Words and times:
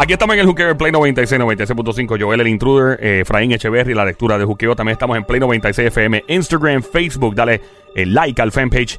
Aquí 0.00 0.14
estamos 0.14 0.32
en 0.32 0.40
el 0.40 0.46
Juqueo 0.46 0.70
en 0.70 0.78
Play 0.78 0.92
96, 0.92 1.42
96.5. 1.42 2.18
Joel 2.18 2.40
el 2.40 2.48
Intruder, 2.48 2.98
eh, 3.04 3.20
Efraín 3.20 3.52
Echeverry, 3.52 3.92
la 3.92 4.06
lectura 4.06 4.38
de 4.38 4.46
Juqueo. 4.46 4.74
También 4.74 4.94
estamos 4.94 5.14
en 5.18 5.24
Play 5.24 5.40
96 5.40 5.88
FM, 5.88 6.24
Instagram, 6.26 6.82
Facebook. 6.82 7.34
Dale 7.34 7.60
el 7.94 8.14
like 8.14 8.40
al 8.40 8.50
fanpage. 8.50 8.98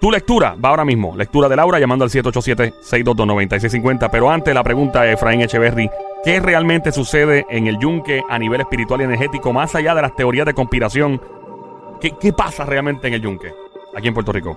Tu 0.00 0.10
lectura 0.10 0.56
va 0.56 0.70
ahora 0.70 0.86
mismo. 0.86 1.14
Lectura 1.14 1.50
de 1.50 1.56
Laura 1.56 1.78
llamando 1.78 2.06
al 2.06 2.10
787-622-9650. 2.10 4.08
Pero 4.10 4.30
antes 4.30 4.54
la 4.54 4.64
pregunta 4.64 5.02
de 5.02 5.12
Efraín 5.12 5.42
Echeverry. 5.42 5.90
¿Qué 6.24 6.40
realmente 6.40 6.92
sucede 6.92 7.44
en 7.50 7.66
el 7.66 7.78
yunque 7.78 8.22
a 8.26 8.38
nivel 8.38 8.62
espiritual 8.62 9.02
y 9.02 9.04
energético 9.04 9.52
más 9.52 9.74
allá 9.74 9.94
de 9.94 10.00
las 10.00 10.16
teorías 10.16 10.46
de 10.46 10.54
conspiración? 10.54 11.20
¿Qué, 12.00 12.12
qué 12.18 12.32
pasa 12.32 12.64
realmente 12.64 13.06
en 13.06 13.12
el 13.12 13.20
yunque 13.20 13.52
aquí 13.94 14.08
en 14.08 14.14
Puerto 14.14 14.32
Rico? 14.32 14.56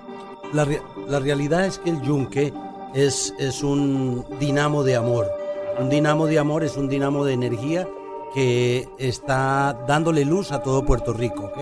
La, 0.54 0.66
la 1.06 1.20
realidad 1.20 1.66
es 1.66 1.78
que 1.78 1.90
el 1.90 2.00
yunque 2.00 2.50
es, 2.94 3.34
es 3.38 3.62
un 3.62 4.24
dinamo 4.38 4.82
de 4.82 4.96
amor. 4.96 5.39
Un 5.78 5.88
dinamo 5.88 6.26
de 6.26 6.38
amor 6.38 6.64
es 6.64 6.76
un 6.76 6.88
dinamo 6.88 7.24
de 7.24 7.34
energía 7.34 7.86
que 8.34 8.88
está 8.98 9.78
dándole 9.86 10.24
luz 10.24 10.52
a 10.52 10.62
todo 10.62 10.84
Puerto 10.84 11.12
Rico. 11.12 11.52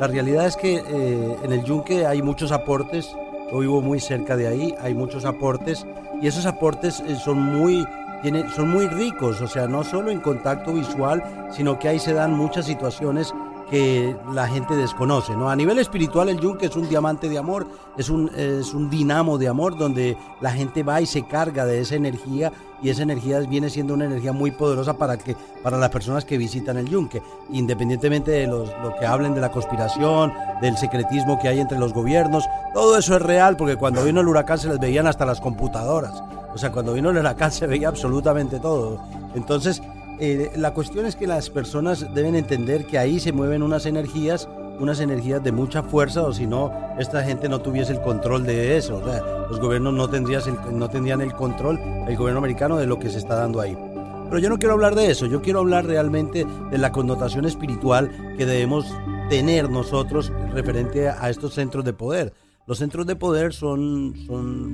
La 0.00 0.06
realidad 0.06 0.46
es 0.46 0.56
que 0.56 0.76
eh, 0.76 1.36
en 1.42 1.52
el 1.52 1.64
yunque 1.64 2.06
hay 2.06 2.22
muchos 2.22 2.52
aportes. 2.52 3.14
Yo 3.50 3.58
vivo 3.58 3.80
muy 3.80 4.00
cerca 4.00 4.36
de 4.36 4.46
ahí, 4.46 4.74
hay 4.80 4.94
muchos 4.94 5.24
aportes 5.24 5.86
y 6.20 6.26
esos 6.26 6.46
aportes 6.46 7.00
eh, 7.00 7.16
son 7.16 7.38
muy, 7.38 7.86
tienen, 8.22 8.48
son 8.50 8.68
muy 8.68 8.86
ricos, 8.88 9.40
o 9.40 9.46
sea, 9.46 9.66
no 9.66 9.84
solo 9.84 10.10
en 10.10 10.20
contacto 10.20 10.74
visual, 10.74 11.22
sino 11.50 11.78
que 11.78 11.88
ahí 11.88 11.98
se 11.98 12.12
dan 12.12 12.34
muchas 12.34 12.66
situaciones 12.66 13.32
que 13.70 14.16
la 14.32 14.48
gente 14.48 14.74
desconoce. 14.76 15.34
¿no? 15.34 15.50
A 15.50 15.56
nivel 15.56 15.78
espiritual, 15.78 16.28
el 16.28 16.40
yunque 16.40 16.66
es 16.66 16.76
un 16.76 16.88
diamante 16.88 17.28
de 17.28 17.38
amor, 17.38 17.66
es 17.96 18.08
un, 18.08 18.30
es 18.34 18.72
un 18.74 18.90
dinamo 18.90 19.38
de 19.38 19.48
amor 19.48 19.76
donde 19.76 20.16
la 20.40 20.52
gente 20.52 20.82
va 20.82 21.00
y 21.00 21.06
se 21.06 21.26
carga 21.26 21.64
de 21.64 21.80
esa 21.80 21.94
energía 21.96 22.52
y 22.82 22.90
esa 22.90 23.02
energía 23.02 23.40
viene 23.40 23.70
siendo 23.70 23.94
una 23.94 24.04
energía 24.04 24.32
muy 24.32 24.50
poderosa 24.52 24.96
para, 24.96 25.18
que, 25.18 25.36
para 25.62 25.78
las 25.78 25.90
personas 25.90 26.24
que 26.24 26.38
visitan 26.38 26.76
el 26.76 26.88
yunque, 26.88 27.22
independientemente 27.50 28.30
de 28.30 28.46
los, 28.46 28.70
lo 28.82 28.94
que 28.98 29.06
hablen 29.06 29.34
de 29.34 29.40
la 29.40 29.50
conspiración, 29.50 30.32
del 30.60 30.76
secretismo 30.76 31.38
que 31.38 31.48
hay 31.48 31.60
entre 31.60 31.78
los 31.78 31.92
gobiernos, 31.92 32.44
todo 32.74 32.96
eso 32.96 33.16
es 33.16 33.22
real 33.22 33.56
porque 33.56 33.76
cuando 33.76 34.04
vino 34.04 34.20
el 34.20 34.28
huracán 34.28 34.58
se 34.58 34.68
les 34.68 34.78
veían 34.78 35.06
hasta 35.06 35.26
las 35.26 35.40
computadoras. 35.40 36.22
O 36.54 36.58
sea, 36.58 36.72
cuando 36.72 36.94
vino 36.94 37.10
el 37.10 37.18
huracán 37.18 37.52
se 37.52 37.66
veía 37.66 37.88
absolutamente 37.88 38.58
todo. 38.58 39.00
Entonces, 39.34 39.82
eh, 40.20 40.50
la 40.56 40.72
cuestión 40.74 41.06
es 41.06 41.16
que 41.16 41.26
las 41.26 41.50
personas 41.50 42.12
deben 42.14 42.34
entender 42.34 42.86
que 42.86 42.98
ahí 42.98 43.20
se 43.20 43.32
mueven 43.32 43.62
unas 43.62 43.86
energías, 43.86 44.48
unas 44.80 45.00
energías 45.00 45.42
de 45.42 45.52
mucha 45.52 45.82
fuerza, 45.82 46.22
o 46.22 46.32
si 46.32 46.46
no, 46.46 46.72
esta 46.98 47.22
gente 47.24 47.48
no 47.48 47.60
tuviese 47.60 47.92
el 47.92 48.00
control 48.00 48.44
de 48.44 48.76
eso. 48.76 48.98
O 48.98 49.04
sea, 49.04 49.22
los 49.50 49.60
gobiernos 49.60 49.94
no, 49.94 50.08
tendrías 50.08 50.46
el- 50.46 50.56
no 50.78 50.88
tendrían 50.88 51.20
el 51.20 51.32
control, 51.34 51.78
el 52.08 52.16
gobierno 52.16 52.38
americano, 52.38 52.76
de 52.78 52.86
lo 52.86 52.98
que 52.98 53.10
se 53.10 53.18
está 53.18 53.34
dando 53.36 53.60
ahí. 53.60 53.76
Pero 54.28 54.38
yo 54.40 54.48
no 54.50 54.58
quiero 54.58 54.74
hablar 54.74 54.94
de 54.94 55.10
eso, 55.10 55.26
yo 55.26 55.40
quiero 55.40 55.60
hablar 55.60 55.86
realmente 55.86 56.46
de 56.70 56.78
la 56.78 56.92
connotación 56.92 57.44
espiritual 57.46 58.10
que 58.36 58.44
debemos 58.44 58.86
tener 59.30 59.70
nosotros 59.70 60.32
referente 60.52 61.08
a 61.08 61.30
estos 61.30 61.54
centros 61.54 61.84
de 61.84 61.92
poder. 61.94 62.32
Los 62.66 62.78
centros 62.78 63.06
de 63.06 63.16
poder 63.16 63.54
son, 63.54 64.12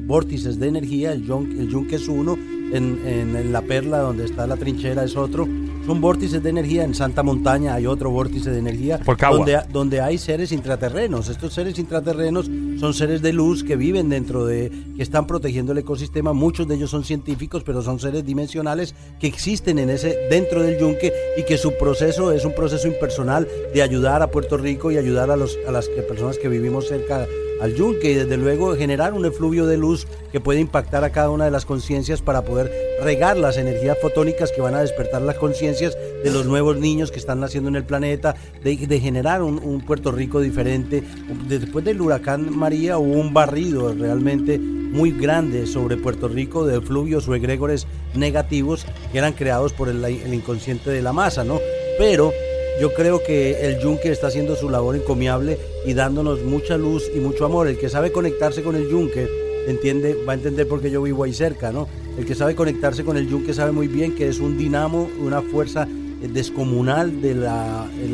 vórtices 0.09 0.59
de 0.59 0.67
energía, 0.69 1.13
el, 1.13 1.25
yun- 1.27 1.57
el 1.61 1.69
yunque 1.69 1.95
es 1.97 2.09
uno, 2.09 2.37
en, 2.75 3.01
en- 3.07 3.37
en 3.37 3.53
la 3.53 3.63
perla 3.63 3.99
donde 3.99 4.25
está 4.25 4.47
la 4.47 4.57
trinchera 4.57 5.05
es 5.05 5.17
otro. 5.17 5.47
Son 5.87 6.01
vórtices 6.01 6.43
de 6.43 6.49
energía, 6.49 6.83
en 6.83 6.95
Santa 6.95 7.23
Montaña 7.23 7.75
hay 7.75 7.87
otro 7.87 8.11
vórtice 8.11 8.51
de 8.51 8.59
energía, 8.59 8.99
Por 9.01 9.19
Cagua. 9.19 9.37
donde, 9.39 9.59
donde 9.71 10.01
hay 10.01 10.17
seres 10.17 10.51
intraterrenos. 10.51 11.29
Estos 11.29 11.53
seres 11.53 11.79
intraterrenos 11.79 12.51
son 12.81 12.95
seres 12.95 13.21
de 13.21 13.35
luz 13.35 13.63
que 13.63 13.77
viven 13.77 14.09
dentro 14.09 14.47
de, 14.47 14.73
que 14.97 15.03
están 15.03 15.27
protegiendo 15.27 15.73
el 15.73 15.79
ecosistema. 15.79 16.33
Muchos 16.33 16.67
de 16.69 16.77
ellos 16.77 16.89
son 16.91 17.05
científicos, 17.05 17.65
pero 17.65 17.83
son 17.83 17.99
seres 18.01 18.25
dimensionales 18.25 18.95
que 19.21 19.27
existen 19.27 19.79
en 19.79 19.91
ese, 19.91 20.17
dentro 20.31 20.63
del 20.63 20.79
yunque 20.79 21.13
y 21.37 21.45
que 21.45 21.59
su 21.59 21.75
proceso 21.77 22.33
es 22.33 22.47
un 22.47 22.55
proceso 22.55 22.89
impersonal 22.89 23.47
de 23.75 23.83
ayudar 23.83 24.23
a 24.23 24.29
Puerto 24.31 24.57
Rico 24.57 24.91
y 24.91 24.97
ayudar 24.97 25.31
a, 25.31 25.37
los, 25.37 25.59
a 25.69 25.71
las 25.71 25.87
que- 25.89 26.01
personas 26.01 26.39
que 26.39 26.49
vivimos 26.49 26.89
cerca 26.89 27.27
al 27.61 27.75
yunque 27.75 28.11
y 28.11 28.15
desde 28.15 28.37
luego 28.37 28.77
generar 28.77 29.15
un 29.15 29.25
efluvio 29.25 29.67
de 29.67 29.77
luz 29.77 30.07
que 30.33 30.41
puede 30.41 30.61
impactar 30.61 31.05
a 31.05 31.11
cada 31.11 31.31
una 31.31 31.45
de 31.45 31.51
las 31.51 31.65
conciencias 31.65 32.21
para 32.21 32.43
poder 32.43 32.71
regar 33.03 33.37
las 33.37 33.57
energías 33.57 33.99
fotónicas 34.01 34.53
que 34.53 34.61
van 34.61 34.75
a 34.75 34.81
despertar 34.81 35.23
las 35.23 35.37
conciencias 35.37 35.97
de 36.23 36.31
los 36.31 36.47
nuevos 36.47 36.77
niños 36.79 37.11
que 37.11 37.19
están 37.19 37.41
naciendo 37.41 37.69
en 37.69 37.77
el 37.77 37.85
planeta, 37.85 38.35
de, 38.63 38.77
generar 39.01 39.43
un, 39.43 39.81
Puerto 39.85 40.13
Rico 40.13 40.41
diferente. 40.41 41.03
Después 41.49 41.85
del 41.85 42.01
huracán 42.01 42.57
María 42.57 42.99
hubo 42.99 43.21
un 43.21 43.35
barrido 43.35 43.93
realmente 43.93 44.59
muy 44.59 45.11
grande 45.11 45.67
sobre 45.67 45.97
Puerto 45.97 46.29
Rico 46.29 46.67
de 46.67 46.81
fluvios 46.81 47.29
o 47.29 47.35
egregores 47.35 47.87
negativos 48.15 48.87
que 49.11 49.19
eran 49.19 49.33
creados 49.33 49.73
por 49.73 49.89
el, 49.89 50.05
el 50.05 50.33
inconsciente 50.33 50.91
de 50.91 51.03
la 51.03 51.13
masa, 51.13 51.45
¿no? 51.45 51.59
Pero 51.99 52.33
yo 52.81 52.93
creo 52.93 53.23
que 53.23 53.67
el 53.69 53.79
yunque 53.81 54.11
está 54.11 54.27
haciendo 54.29 54.57
su 54.57 54.69
labor 54.69 54.97
encomiable 54.97 55.59
y 55.87 55.95
dándonos 55.95 56.43
mucha 56.43 56.77
luz 56.77 57.05
y 57.15 57.21
mucho 57.21 57.45
amor. 57.45 57.69
El 57.69 57.79
que 57.79 57.89
sabe 57.89 58.11
conectarse 58.13 58.63
con 58.63 58.75
el 58.77 58.89
yunque, 58.89 59.29
entiende, 59.69 60.17
va 60.29 60.33
a 60.33 60.37
entender 60.37 60.67
por 60.69 60.81
qué 60.81 60.91
yo 60.91 61.03
vivo 61.03 61.25
ahí 61.25 61.33
cerca, 61.33 61.73
¿no? 61.73 61.87
El 62.19 62.27
que 62.27 62.35
sabe 62.35 62.55
conectarse 62.55 63.05
con 63.05 63.17
el 63.17 63.29
yunque 63.29 63.55
sabe 63.55 63.73
muy 63.73 63.89
bien 63.89 64.15
que 64.15 64.29
es 64.29 64.39
un 64.41 64.59
dinamo, 64.59 65.09
una 65.21 65.41
fuerza 65.43 65.87
eh, 66.23 66.29
descomunal 66.29 67.21
del 67.23 67.45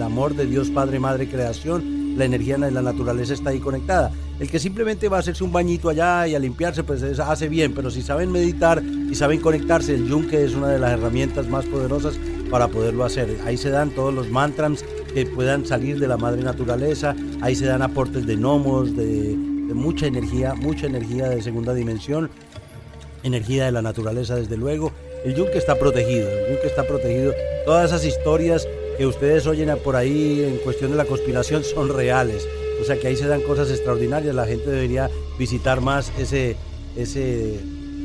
amor 0.02 0.34
de 0.34 0.46
Dios 0.46 0.70
Padre, 0.70 0.98
Madre, 1.00 1.26
Creación. 1.28 2.00
La 2.18 2.24
energía 2.24 2.58
de 2.58 2.70
la 2.70 2.82
naturaleza 2.82 3.32
está 3.34 3.50
ahí 3.50 3.60
conectada. 3.60 4.10
El 4.40 4.50
que 4.50 4.58
simplemente 4.58 5.08
va 5.08 5.18
a 5.18 5.20
hacerse 5.20 5.44
un 5.44 5.52
bañito 5.52 5.88
allá 5.88 6.26
y 6.26 6.34
a 6.34 6.38
limpiarse, 6.38 6.82
pues 6.82 7.02
es- 7.02 7.18
hace 7.20 7.48
bien. 7.48 7.72
Pero 7.72 7.90
si 7.90 8.02
saben 8.02 8.30
meditar 8.32 8.82
y 8.82 9.14
saben 9.14 9.40
conectarse, 9.40 9.94
el 9.94 10.08
yunque 10.08 10.44
es 10.44 10.54
una 10.54 10.68
de 10.68 10.78
las 10.78 10.92
herramientas 10.92 11.48
más 11.48 11.64
poderosas 11.66 12.14
para 12.50 12.68
poderlo 12.68 13.04
hacer. 13.04 13.38
Ahí 13.44 13.56
se 13.56 13.70
dan 13.70 13.90
todos 13.90 14.12
los 14.12 14.28
mantras 14.28 14.84
que 15.14 15.26
puedan 15.26 15.66
salir 15.66 15.98
de 15.98 16.08
la 16.08 16.16
madre 16.16 16.42
naturaleza, 16.42 17.14
ahí 17.40 17.54
se 17.54 17.66
dan 17.66 17.82
aportes 17.82 18.26
de 18.26 18.36
gnomos, 18.36 18.96
de, 18.96 19.36
mucha 19.74 20.06
energía, 20.06 20.54
mucha 20.54 20.86
energía 20.86 21.28
de 21.28 21.42
segunda 21.42 21.72
dimensión, 21.74 22.28
energía 23.22 23.66
de 23.66 23.72
la 23.72 23.82
naturaleza 23.82 24.34
desde 24.34 24.56
luego. 24.56 24.92
El 25.24 25.34
yunque 25.34 25.58
está 25.58 25.78
protegido, 25.78 26.28
el 26.28 26.52
yunque 26.52 26.66
está 26.66 26.86
protegido. 26.86 27.32
Todas 27.64 27.90
esas 27.90 28.04
historias 28.04 28.66
que 28.98 29.06
ustedes 29.06 29.46
oyen 29.46 29.70
por 29.84 29.96
ahí 29.96 30.42
en 30.42 30.56
cuestión 30.58 30.90
de 30.90 30.96
la 30.96 31.04
conspiración 31.04 31.62
son 31.62 31.88
reales. 31.88 32.48
O 32.80 32.84
sea 32.84 32.98
que 32.98 33.06
ahí 33.06 33.16
se 33.16 33.26
dan 33.26 33.42
cosas 33.42 33.70
extraordinarias. 33.70 34.34
La 34.34 34.46
gente 34.46 34.70
debería 34.70 35.10
visitar 35.38 35.80
más 35.80 36.10
ese, 36.18 36.56
ese, 36.96 37.60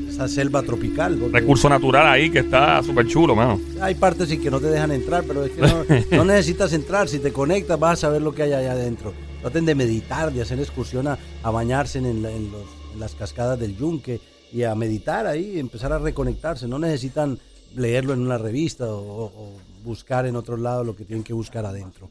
esa 0.10 0.28
selva 0.28 0.62
tropical. 0.64 1.20
Recurso 1.32 1.68
natural 1.70 2.08
ahí 2.08 2.30
que 2.30 2.40
está 2.40 2.82
súper 2.84 3.08
chulo, 3.08 3.36
mano. 3.36 3.60
hay 3.82 3.96
partes 3.96 4.30
en 4.32 4.42
que 4.42 4.50
no 4.52 4.60
te 4.60 4.68
dejan 4.68 4.92
entrar, 4.92 5.24
pero 5.28 5.44
es 5.46 5.52
que 5.52 5.62
no, 5.62 5.84
no 6.18 6.26
necesitas 6.32 6.74
entrar. 6.74 7.08
Si 7.10 7.20
te 7.20 7.32
conectas, 7.34 7.80
vas 7.80 7.94
a 8.00 8.02
saber 8.08 8.22
lo 8.22 8.34
que 8.34 8.44
hay 8.44 8.54
allá 8.54 8.72
adentro. 8.74 9.14
Traten 9.42 9.66
de 9.66 9.76
meditar, 9.76 10.32
de 10.32 10.42
hacer 10.42 10.60
excursión 10.60 11.08
a, 11.08 11.18
a 11.44 11.52
bañarse 11.52 12.00
en, 12.00 12.22
la- 12.22 12.32
en 12.32 12.52
los- 12.52 12.66
en 12.94 13.00
las 13.00 13.14
cascadas 13.16 13.60
del 13.60 13.76
yunque 13.76 14.22
y 14.54 14.64
a 14.64 14.74
meditar 14.74 15.28
ahí, 15.28 15.60
empezar 15.60 15.92
a 15.92 16.00
reconectarse. 16.00 16.68
No 16.68 16.80
necesitan 16.80 17.38
leerlo 17.76 18.14
en 18.14 18.22
una 18.22 18.38
revista 18.38 18.86
o, 18.88 19.26
o 19.26 19.52
buscar 19.84 20.26
en 20.26 20.36
otro 20.38 20.56
lado 20.56 20.84
lo 20.86 20.96
que 20.96 21.04
tienen 21.04 21.24
que 21.24 21.34
buscar 21.34 21.66
adentro. 21.66 22.10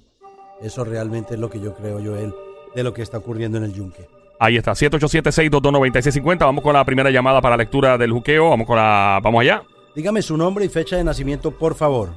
Eso 0.62 0.84
realmente 0.84 1.34
es 1.34 1.40
lo 1.40 1.48
que 1.50 1.58
yo 1.60 1.74
creo, 1.74 1.98
Joel, 2.04 2.32
de 2.74 2.82
lo 2.82 2.92
que 2.92 3.02
está 3.02 3.18
ocurriendo 3.18 3.56
en 3.58 3.64
el 3.64 3.72
yunque. 3.72 4.06
Ahí 4.38 4.56
está, 4.56 4.72
787-622-9650. 4.72 6.38
Vamos 6.40 6.62
con 6.64 6.74
la 6.74 6.84
primera 6.84 7.10
llamada 7.10 7.40
para 7.40 7.56
lectura 7.56 7.96
del 7.96 8.12
juqueo. 8.12 8.50
Vamos 8.50 8.66
con 8.66 8.76
la. 8.76 9.20
Vamos 9.22 9.40
allá. 9.40 9.62
Dígame 9.94 10.22
su 10.22 10.36
nombre 10.36 10.64
y 10.64 10.68
fecha 10.68 10.96
de 10.96 11.04
nacimiento, 11.04 11.50
por 11.52 11.74
favor. 11.74 12.10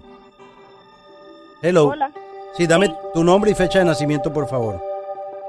Hello. 1.62 1.90
Hola, 1.90 2.12
Sí, 2.56 2.66
dame 2.66 2.88
Sí. 2.88 2.94
tu 3.14 3.24
nombre 3.24 3.52
y 3.52 3.54
fecha 3.56 3.80
de 3.80 3.86
nacimiento, 3.86 4.34
por 4.34 4.48
favor. 4.48 4.82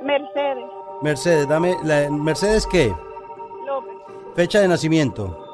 Mercedes 0.03 0.65
Mercedes, 1.03 1.49
dame. 1.49 1.77
La, 1.85 2.11
¿Mercedes 2.11 2.67
qué? 2.67 2.93
López, 3.67 3.95
Fecha 4.37 4.61
de 4.61 4.69
nacimiento. 4.69 5.48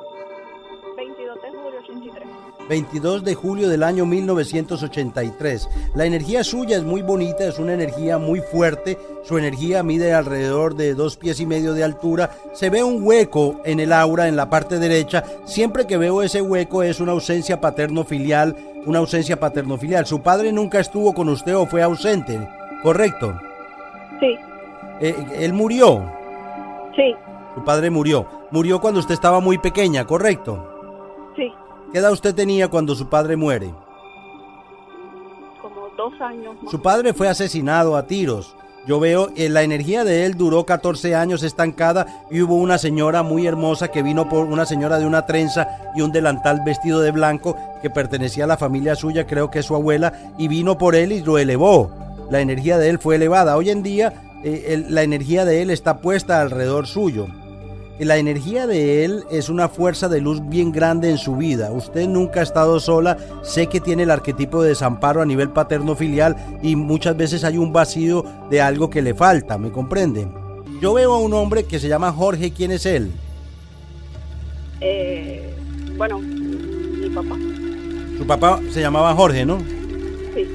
22 2.68 3.24
de 3.24 3.34
julio 3.34 3.68
del 3.68 3.82
año 3.82 4.06
1983. 4.06 5.68
La 5.94 6.06
energía 6.06 6.42
suya 6.44 6.76
es 6.76 6.82
muy 6.84 7.02
bonita, 7.02 7.44
es 7.44 7.58
una 7.58 7.74
energía 7.74 8.18
muy 8.18 8.40
fuerte. 8.40 8.98
Su 9.24 9.38
energía 9.38 9.82
mide 9.82 10.12
alrededor 10.14 10.74
de 10.74 10.94
dos 10.94 11.16
pies 11.16 11.40
y 11.40 11.46
medio 11.46 11.74
de 11.74 11.84
altura. 11.84 12.30
Se 12.52 12.70
ve 12.70 12.82
un 12.82 13.04
hueco 13.06 13.60
en 13.64 13.80
el 13.80 13.92
aura, 13.92 14.28
en 14.28 14.36
la 14.36 14.48
parte 14.50 14.78
derecha. 14.78 15.24
Siempre 15.44 15.86
que 15.86 15.96
veo 15.98 16.22
ese 16.22 16.40
hueco 16.42 16.82
es 16.82 17.00
una 17.00 17.12
ausencia 17.12 17.60
paterno-filial, 17.60 18.56
una 18.86 18.98
ausencia 19.00 19.38
paterno-filial. 19.38 20.06
Su 20.06 20.20
padre 20.22 20.52
nunca 20.52 20.80
estuvo 20.80 21.12
con 21.14 21.28
usted 21.28 21.56
o 21.56 21.66
fue 21.66 21.82
ausente, 21.82 22.48
¿correcto? 22.82 23.38
Sí, 24.20 24.36
Eh, 25.00 25.14
él 25.38 25.52
murió. 25.52 26.02
sí, 26.96 27.14
Su 27.54 27.64
padre 27.64 27.90
murió. 27.90 28.26
Murió 28.50 28.80
cuando 28.80 29.00
usted 29.00 29.14
estaba 29.14 29.40
muy 29.40 29.58
pequeña, 29.58 30.04
¿correcto? 30.06 30.70
sí, 31.36 31.52
¿Qué 31.94 32.00
edad 32.00 32.10
usted 32.10 32.34
tenía 32.34 32.66
cuando 32.66 32.96
su 32.96 33.06
padre 33.08 33.36
muere? 33.36 33.72
como 35.62 35.88
dos 35.96 36.20
años 36.20 36.56
más. 36.60 36.68
Su 36.72 36.82
padre 36.82 37.14
fue 37.14 37.28
asesinado 37.28 37.96
a 37.96 38.04
tiros 38.08 38.56
Yo 38.84 38.98
veo, 38.98 39.28
eh, 39.36 39.48
la 39.48 39.62
energía 39.62 40.02
de 40.02 40.26
él 40.26 40.36
duró 40.36 40.66
14 40.66 41.14
años 41.14 41.44
estancada 41.44 42.26
y 42.32 42.40
hubo 42.42 42.56
una 42.56 42.78
señora 42.78 43.22
muy 43.22 43.46
hermosa 43.46 43.86
que 43.92 44.02
vino 44.02 44.28
por 44.28 44.44
una 44.46 44.66
señora 44.66 44.98
de 44.98 45.06
una 45.06 45.24
trenza 45.24 45.68
y 45.94 46.00
un 46.00 46.10
delantal 46.10 46.62
vestido 46.66 47.00
de 47.00 47.12
blanco 47.12 47.56
que 47.80 47.90
pertenecía 47.90 48.42
a 48.42 48.48
la 48.48 48.56
familia 48.56 48.96
suya, 48.96 49.24
creo 49.28 49.52
que 49.52 49.60
es 49.60 49.66
su 49.66 49.76
abuela, 49.76 50.32
y 50.36 50.48
vino 50.48 50.76
por 50.76 50.96
él 50.96 51.12
y 51.12 51.22
lo 51.22 51.38
elevó. 51.38 51.92
La 52.28 52.40
energía 52.40 52.76
de 52.76 52.88
él 52.90 52.98
fue 52.98 53.14
elevada. 53.14 53.56
Hoy 53.56 53.70
en 53.70 53.84
día 53.84 54.12
eh, 54.42 54.64
el- 54.70 54.92
la 54.92 55.04
energía 55.04 55.44
de 55.44 55.62
él 55.62 55.70
está 55.70 55.98
puesta 56.00 56.40
alrededor 56.40 56.88
suyo. 56.88 57.28
La 58.00 58.16
energía 58.16 58.66
de 58.66 59.04
él 59.04 59.24
es 59.30 59.48
una 59.48 59.68
fuerza 59.68 60.08
de 60.08 60.20
luz 60.20 60.40
bien 60.48 60.72
grande 60.72 61.10
en 61.10 61.18
su 61.18 61.36
vida. 61.36 61.70
Usted 61.70 62.08
nunca 62.08 62.40
ha 62.40 62.42
estado 62.42 62.80
sola. 62.80 63.16
Sé 63.42 63.68
que 63.68 63.80
tiene 63.80 64.02
el 64.02 64.10
arquetipo 64.10 64.62
de 64.62 64.70
desamparo 64.70 65.22
a 65.22 65.26
nivel 65.26 65.50
paterno 65.50 65.94
filial 65.94 66.58
y 66.60 66.74
muchas 66.74 67.16
veces 67.16 67.44
hay 67.44 67.56
un 67.56 67.72
vacío 67.72 68.24
de 68.50 68.60
algo 68.60 68.90
que 68.90 69.00
le 69.00 69.14
falta. 69.14 69.58
¿Me 69.58 69.70
comprende? 69.70 70.26
Yo 70.80 70.94
veo 70.94 71.14
a 71.14 71.20
un 71.20 71.34
hombre 71.34 71.64
que 71.64 71.78
se 71.78 71.88
llama 71.88 72.10
Jorge. 72.10 72.50
¿Quién 72.50 72.72
es 72.72 72.84
él? 72.84 73.12
Eh, 74.80 75.54
bueno, 75.96 76.18
mi 76.18 77.08
papá. 77.10 77.36
Su 78.18 78.26
papá 78.26 78.60
se 78.72 78.80
llamaba 78.80 79.14
Jorge, 79.14 79.46
¿no? 79.46 79.60
Sí. 80.34 80.48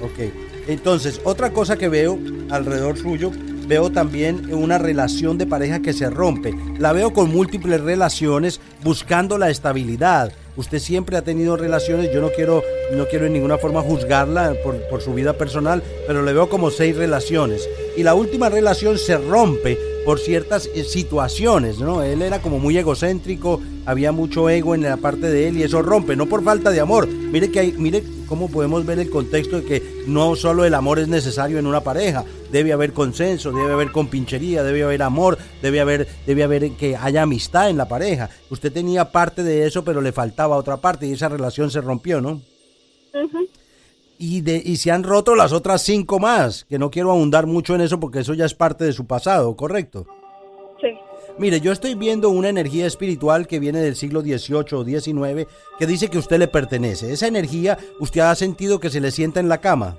Ok. 0.00 0.32
Entonces, 0.66 1.20
otra 1.24 1.50
cosa 1.50 1.76
que 1.76 1.88
veo 1.90 2.18
alrededor 2.48 2.96
suyo, 2.96 3.32
veo 3.70 3.90
también 3.90 4.52
una 4.52 4.78
relación 4.78 5.38
de 5.38 5.46
pareja 5.46 5.80
que 5.80 5.92
se 5.92 6.10
rompe. 6.10 6.52
La 6.78 6.92
veo 6.92 7.12
con 7.12 7.30
múltiples 7.30 7.80
relaciones 7.80 8.60
buscando 8.82 9.38
la 9.38 9.48
estabilidad. 9.48 10.32
Usted 10.56 10.80
siempre 10.80 11.16
ha 11.16 11.22
tenido 11.22 11.56
relaciones, 11.56 12.12
yo 12.12 12.20
no 12.20 12.30
quiero, 12.30 12.64
no 12.92 13.06
quiero 13.06 13.26
en 13.26 13.32
ninguna 13.32 13.58
forma 13.58 13.80
juzgarla 13.80 14.56
por, 14.64 14.76
por 14.88 15.02
su 15.02 15.14
vida 15.14 15.34
personal, 15.34 15.84
pero 16.08 16.24
le 16.24 16.32
veo 16.32 16.48
como 16.48 16.72
seis 16.72 16.96
relaciones. 16.96 17.68
Y 17.96 18.02
la 18.02 18.14
última 18.14 18.48
relación 18.48 18.98
se 18.98 19.16
rompe 19.16 19.78
por 20.04 20.18
ciertas 20.18 20.68
eh, 20.74 20.84
situaciones, 20.84 21.78
¿no? 21.78 22.02
Él 22.02 22.22
era 22.22 22.40
como 22.40 22.58
muy 22.58 22.76
egocéntrico, 22.76 23.60
había 23.86 24.12
mucho 24.12 24.48
ego 24.48 24.74
en 24.74 24.82
la 24.82 24.96
parte 24.96 25.30
de 25.30 25.48
él 25.48 25.58
y 25.58 25.62
eso 25.62 25.82
rompe, 25.82 26.16
no 26.16 26.26
por 26.26 26.42
falta 26.42 26.70
de 26.70 26.80
amor. 26.80 27.08
Mire 27.08 27.50
que 27.50 27.60
hay, 27.60 27.72
mire 27.72 28.02
cómo 28.26 28.48
podemos 28.48 28.86
ver 28.86 28.98
el 28.98 29.10
contexto 29.10 29.60
de 29.60 29.64
que 29.64 30.04
no 30.06 30.36
solo 30.36 30.64
el 30.64 30.74
amor 30.74 30.98
es 30.98 31.08
necesario 31.08 31.58
en 31.58 31.66
una 31.66 31.82
pareja, 31.82 32.24
debe 32.52 32.72
haber 32.72 32.92
consenso, 32.92 33.52
debe 33.52 33.72
haber 33.72 33.92
compinchería, 33.92 34.62
debe 34.62 34.82
haber 34.84 35.02
amor, 35.02 35.38
debe 35.62 35.80
haber, 35.80 36.08
debe 36.26 36.44
haber 36.44 36.72
que 36.72 36.96
haya 36.96 37.22
amistad 37.22 37.70
en 37.70 37.76
la 37.76 37.88
pareja. 37.88 38.30
Usted 38.48 38.72
tenía 38.72 39.10
parte 39.10 39.42
de 39.42 39.66
eso, 39.66 39.84
pero 39.84 40.00
le 40.00 40.12
faltaba 40.12 40.56
otra 40.56 40.76
parte 40.76 41.06
y 41.06 41.12
esa 41.12 41.28
relación 41.28 41.70
se 41.70 41.80
rompió, 41.80 42.20
¿no? 42.20 42.40
Y, 44.22 44.42
de, 44.42 44.60
y 44.62 44.76
se 44.76 44.90
han 44.90 45.02
roto 45.02 45.34
las 45.34 45.50
otras 45.54 45.80
cinco 45.80 46.18
más, 46.18 46.66
que 46.66 46.78
no 46.78 46.90
quiero 46.90 47.10
ahondar 47.10 47.46
mucho 47.46 47.74
en 47.74 47.80
eso 47.80 47.98
porque 47.98 48.18
eso 48.18 48.34
ya 48.34 48.44
es 48.44 48.54
parte 48.54 48.84
de 48.84 48.92
su 48.92 49.06
pasado, 49.06 49.56
¿correcto? 49.56 50.06
Sí. 50.78 50.88
Mire, 51.38 51.60
yo 51.60 51.72
estoy 51.72 51.94
viendo 51.94 52.28
una 52.28 52.50
energía 52.50 52.86
espiritual 52.86 53.46
que 53.46 53.58
viene 53.58 53.80
del 53.80 53.96
siglo 53.96 54.20
XVIII 54.20 54.74
o 54.74 54.84
XIX 54.84 55.48
que 55.78 55.86
dice 55.86 56.10
que 56.10 56.18
usted 56.18 56.38
le 56.38 56.48
pertenece. 56.48 57.10
Esa 57.10 57.28
energía, 57.28 57.78
¿usted 57.98 58.20
ha 58.20 58.34
sentido 58.34 58.78
que 58.78 58.90
se 58.90 59.00
le 59.00 59.10
sienta 59.10 59.40
en 59.40 59.48
la 59.48 59.62
cama? 59.62 59.96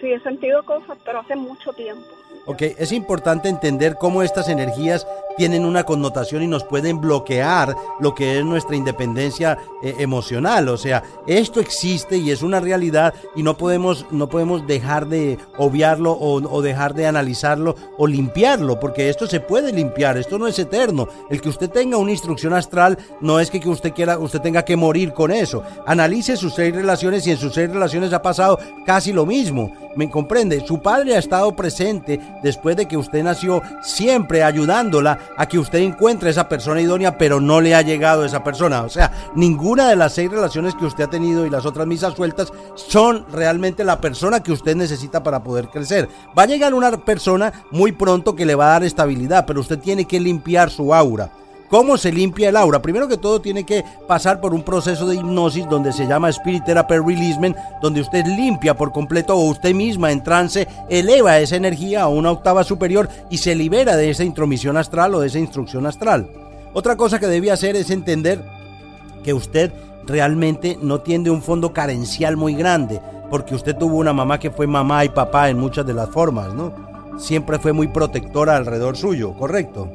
Sí, 0.00 0.12
he 0.12 0.20
sentido 0.20 0.62
cosas, 0.64 0.96
pero 1.04 1.18
hace 1.18 1.34
mucho 1.34 1.72
tiempo. 1.72 2.06
Ok, 2.44 2.62
es 2.78 2.92
importante 2.92 3.48
entender 3.48 3.96
cómo 3.96 4.22
estas 4.22 4.48
energías 4.48 5.06
tienen 5.36 5.64
una 5.64 5.84
connotación 5.84 6.42
y 6.42 6.46
nos 6.46 6.64
pueden 6.64 7.00
bloquear 7.00 7.76
lo 8.00 8.14
que 8.14 8.38
es 8.38 8.44
nuestra 8.44 8.76
independencia 8.76 9.58
eh, 9.82 9.96
emocional. 9.98 10.68
O 10.68 10.76
sea, 10.76 11.02
esto 11.26 11.60
existe 11.60 12.16
y 12.16 12.30
es 12.30 12.42
una 12.42 12.60
realidad 12.60 13.14
y 13.34 13.42
no 13.42 13.56
podemos, 13.56 14.06
no 14.10 14.28
podemos 14.28 14.66
dejar 14.66 15.06
de 15.08 15.38
obviarlo 15.58 16.12
o, 16.12 16.36
o 16.36 16.62
dejar 16.62 16.94
de 16.94 17.06
analizarlo 17.06 17.76
o 17.98 18.06
limpiarlo, 18.06 18.80
porque 18.80 19.08
esto 19.08 19.26
se 19.26 19.40
puede 19.40 19.72
limpiar, 19.72 20.16
esto 20.16 20.38
no 20.38 20.46
es 20.46 20.58
eterno. 20.58 21.08
El 21.28 21.40
que 21.40 21.48
usted 21.48 21.70
tenga 21.70 21.98
una 21.98 22.12
instrucción 22.12 22.54
astral 22.54 22.96
no 23.20 23.40
es 23.40 23.50
que, 23.50 23.60
que 23.60 23.68
usted 23.68 23.92
quiera, 23.92 24.18
usted 24.18 24.40
tenga 24.40 24.64
que 24.64 24.76
morir 24.76 25.12
con 25.12 25.30
eso. 25.30 25.62
Analice 25.86 26.36
sus 26.36 26.54
seis 26.54 26.74
relaciones 26.74 27.26
y 27.26 27.32
en 27.32 27.38
sus 27.38 27.52
seis 27.52 27.70
relaciones 27.70 28.12
ha 28.12 28.22
pasado 28.22 28.58
casi 28.86 29.12
lo 29.12 29.26
mismo. 29.26 29.72
¿Me 29.96 30.10
comprende? 30.10 30.64
Su 30.66 30.80
padre 30.80 31.16
ha 31.16 31.18
estado 31.18 31.56
presente 31.56 32.20
después 32.42 32.76
de 32.76 32.86
que 32.86 32.96
usted 32.96 33.22
nació, 33.22 33.62
siempre 33.82 34.42
ayudándola 34.42 35.18
a 35.36 35.46
que 35.46 35.58
usted 35.58 35.80
encuentre 35.80 36.30
esa 36.30 36.48
persona 36.48 36.80
idónea, 36.80 37.18
pero 37.18 37.40
no 37.40 37.60
le 37.60 37.74
ha 37.74 37.82
llegado 37.82 38.24
esa 38.24 38.44
persona. 38.44 38.82
O 38.82 38.88
sea, 38.88 39.12
ninguna 39.34 39.88
de 39.88 39.96
las 39.96 40.14
seis 40.14 40.30
relaciones 40.30 40.74
que 40.74 40.86
usted 40.86 41.04
ha 41.04 41.10
tenido 41.10 41.46
y 41.46 41.50
las 41.50 41.66
otras 41.66 41.86
misas 41.86 42.14
sueltas 42.14 42.52
son 42.74 43.26
realmente 43.32 43.84
la 43.84 44.00
persona 44.00 44.40
que 44.40 44.52
usted 44.52 44.76
necesita 44.76 45.22
para 45.22 45.42
poder 45.42 45.68
crecer. 45.68 46.08
Va 46.36 46.42
a 46.42 46.46
llegar 46.46 46.74
una 46.74 46.92
persona 46.96 47.52
muy 47.70 47.92
pronto 47.92 48.34
que 48.34 48.46
le 48.46 48.54
va 48.54 48.66
a 48.66 48.72
dar 48.72 48.84
estabilidad, 48.84 49.46
pero 49.46 49.60
usted 49.60 49.78
tiene 49.78 50.04
que 50.04 50.20
limpiar 50.20 50.70
su 50.70 50.94
aura. 50.94 51.30
¿Cómo 51.68 51.96
se 51.96 52.12
limpia 52.12 52.48
el 52.50 52.56
aura? 52.56 52.80
Primero 52.80 53.08
que 53.08 53.16
todo 53.16 53.40
tiene 53.40 53.64
que 53.64 53.84
pasar 54.06 54.40
por 54.40 54.54
un 54.54 54.62
proceso 54.62 55.06
de 55.06 55.16
hipnosis 55.16 55.68
donde 55.68 55.92
se 55.92 56.06
llama 56.06 56.28
Spirit 56.28 56.64
Therapy 56.64 56.94
Releasement, 56.94 57.56
donde 57.82 58.00
usted 58.00 58.24
limpia 58.24 58.76
por 58.76 58.92
completo 58.92 59.34
o 59.36 59.50
usted 59.50 59.74
misma 59.74 60.12
en 60.12 60.22
trance 60.22 60.68
eleva 60.88 61.40
esa 61.40 61.56
energía 61.56 62.02
a 62.02 62.08
una 62.08 62.30
octava 62.30 62.62
superior 62.62 63.08
y 63.30 63.38
se 63.38 63.56
libera 63.56 63.96
de 63.96 64.10
esa 64.10 64.22
intromisión 64.22 64.76
astral 64.76 65.14
o 65.14 65.20
de 65.20 65.26
esa 65.26 65.40
instrucción 65.40 65.86
astral. 65.86 66.30
Otra 66.72 66.94
cosa 66.94 67.18
que 67.18 67.26
debía 67.26 67.54
hacer 67.54 67.74
es 67.74 67.90
entender 67.90 68.44
que 69.24 69.34
usted 69.34 69.72
realmente 70.06 70.78
no 70.80 71.00
tiene 71.00 71.30
un 71.30 71.42
fondo 71.42 71.72
carencial 71.72 72.36
muy 72.36 72.54
grande, 72.54 73.00
porque 73.28 73.56
usted 73.56 73.76
tuvo 73.76 73.96
una 73.96 74.12
mamá 74.12 74.38
que 74.38 74.52
fue 74.52 74.68
mamá 74.68 75.04
y 75.04 75.08
papá 75.08 75.50
en 75.50 75.58
muchas 75.58 75.84
de 75.84 75.94
las 75.94 76.10
formas, 76.10 76.54
¿no? 76.54 76.72
Siempre 77.18 77.58
fue 77.58 77.72
muy 77.72 77.88
protectora 77.88 78.56
alrededor 78.56 78.96
suyo, 78.96 79.32
¿correcto? 79.32 79.88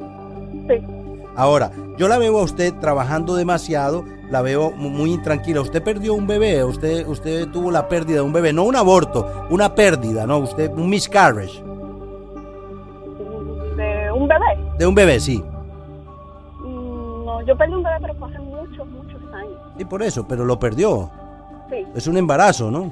Sí. 0.68 1.01
Ahora, 1.34 1.70
yo 1.96 2.08
la 2.08 2.18
veo 2.18 2.38
a 2.38 2.42
usted 2.42 2.74
trabajando 2.80 3.34
demasiado, 3.34 4.04
la 4.30 4.42
veo 4.42 4.70
mu- 4.72 4.90
muy 4.90 5.12
intranquila. 5.12 5.60
Usted 5.62 5.82
perdió 5.82 6.14
un 6.14 6.26
bebé, 6.26 6.62
usted, 6.64 7.06
usted 7.06 7.48
tuvo 7.48 7.70
la 7.70 7.88
pérdida 7.88 8.16
de 8.16 8.22
un 8.22 8.32
bebé, 8.32 8.52
no 8.52 8.64
un 8.64 8.76
aborto, 8.76 9.46
una 9.50 9.74
pérdida, 9.74 10.26
no, 10.26 10.38
usted, 10.38 10.70
un 10.72 10.88
miscarriage 10.90 11.62
De 13.76 14.12
un 14.12 14.28
bebé. 14.28 14.76
de 14.78 14.86
un 14.86 14.94
bebé, 14.94 15.20
sí. 15.20 15.42
Mm, 16.60 17.24
No, 17.24 17.40
yo 17.46 17.56
perdí 17.56 17.74
un 17.74 17.82
bebé, 17.82 17.96
pero 18.00 18.14
fue 18.14 18.28
hace 18.28 18.38
muchos, 18.40 18.86
muchos 18.88 19.20
años. 19.32 19.58
Sí, 19.78 19.84
por 19.84 20.02
eso, 20.02 20.26
pero 20.28 20.44
lo 20.44 20.58
perdió. 20.58 21.10
Sí. 21.70 21.86
Es 21.94 22.06
un 22.06 22.16
embarazo, 22.18 22.70
¿no? 22.70 22.90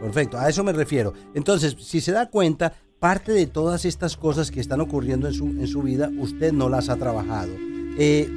Perfecto, 0.00 0.38
a 0.38 0.48
eso 0.48 0.62
me 0.64 0.72
refiero. 0.72 1.12
Entonces, 1.34 1.76
si 1.80 2.00
se 2.00 2.12
da 2.12 2.26
cuenta, 2.28 2.72
parte 2.98 3.32
de 3.32 3.46
todas 3.46 3.84
estas 3.84 4.16
cosas 4.16 4.50
que 4.50 4.60
están 4.60 4.80
ocurriendo 4.80 5.28
en 5.28 5.34
su, 5.34 5.46
en 5.46 5.66
su 5.66 5.82
vida, 5.82 6.10
usted 6.18 6.52
no 6.52 6.68
las 6.68 6.88
ha 6.88 6.96
trabajado. 6.96 7.52
Eh, 7.98 8.28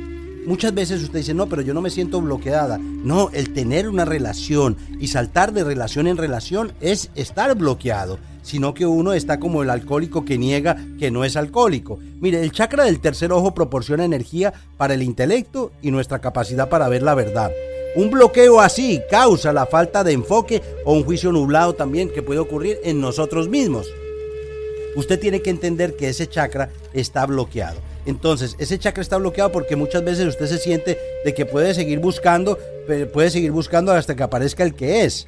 muchas 0.45 0.73
veces 0.73 1.01
usted 1.01 1.19
dice, 1.19 1.33
no, 1.33 1.47
pero 1.47 1.61
yo 1.61 1.73
no 1.73 1.81
me 1.81 1.89
siento 1.89 2.21
bloqueada. 2.21 2.77
No, 2.77 3.29
el 3.31 3.53
tener 3.53 3.87
una 3.87 4.05
relación 4.05 4.77
y 4.99 5.07
saltar 5.07 5.53
de 5.53 5.63
relación 5.63 6.07
en 6.07 6.17
relación 6.17 6.73
es 6.81 7.09
estar 7.15 7.55
bloqueado, 7.55 8.19
sino 8.41 8.73
que 8.73 8.85
uno 8.85 9.13
está 9.13 9.39
como 9.39 9.63
el 9.63 9.69
alcohólico 9.69 10.25
que 10.25 10.37
niega 10.37 10.77
que 10.99 11.09
no 11.09 11.23
es 11.23 11.37
alcohólico. 11.37 11.99
Mire, 12.19 12.43
el 12.43 12.51
chakra 12.51 12.83
del 12.83 12.99
tercer 12.99 13.31
ojo 13.31 13.53
proporciona 13.53 14.03
energía 14.03 14.53
para 14.77 14.93
el 14.93 15.03
intelecto 15.03 15.71
y 15.81 15.91
nuestra 15.91 16.19
capacidad 16.19 16.67
para 16.67 16.89
ver 16.89 17.03
la 17.03 17.15
verdad. 17.15 17.51
Un 17.95 18.11
bloqueo 18.11 18.61
así 18.61 19.01
causa 19.09 19.51
la 19.51 19.65
falta 19.65 20.03
de 20.03 20.11
enfoque 20.11 20.61
o 20.85 20.93
un 20.93 21.03
juicio 21.03 21.31
nublado 21.31 21.73
también 21.73 22.09
que 22.09 22.21
puede 22.21 22.39
ocurrir 22.39 22.77
en 22.83 23.01
nosotros 23.01 23.49
mismos. 23.49 23.87
Usted 24.95 25.19
tiene 25.19 25.41
que 25.41 25.49
entender 25.49 25.95
que 25.95 26.09
ese 26.09 26.27
chakra 26.27 26.69
está 26.93 27.25
bloqueado. 27.25 27.79
Entonces, 28.05 28.55
ese 28.59 28.79
chakra 28.79 29.01
está 29.01 29.17
bloqueado 29.17 29.51
porque 29.51 29.75
muchas 29.75 30.03
veces 30.03 30.27
usted 30.27 30.47
se 30.47 30.57
siente 30.57 30.97
de 31.23 31.33
que 31.33 31.45
puede 31.45 31.73
seguir 31.73 31.99
buscando, 31.99 32.57
puede 33.13 33.29
seguir 33.29 33.51
buscando 33.51 33.91
hasta 33.91 34.15
que 34.15 34.23
aparezca 34.23 34.63
el 34.63 34.73
que 34.73 35.03
es. 35.03 35.27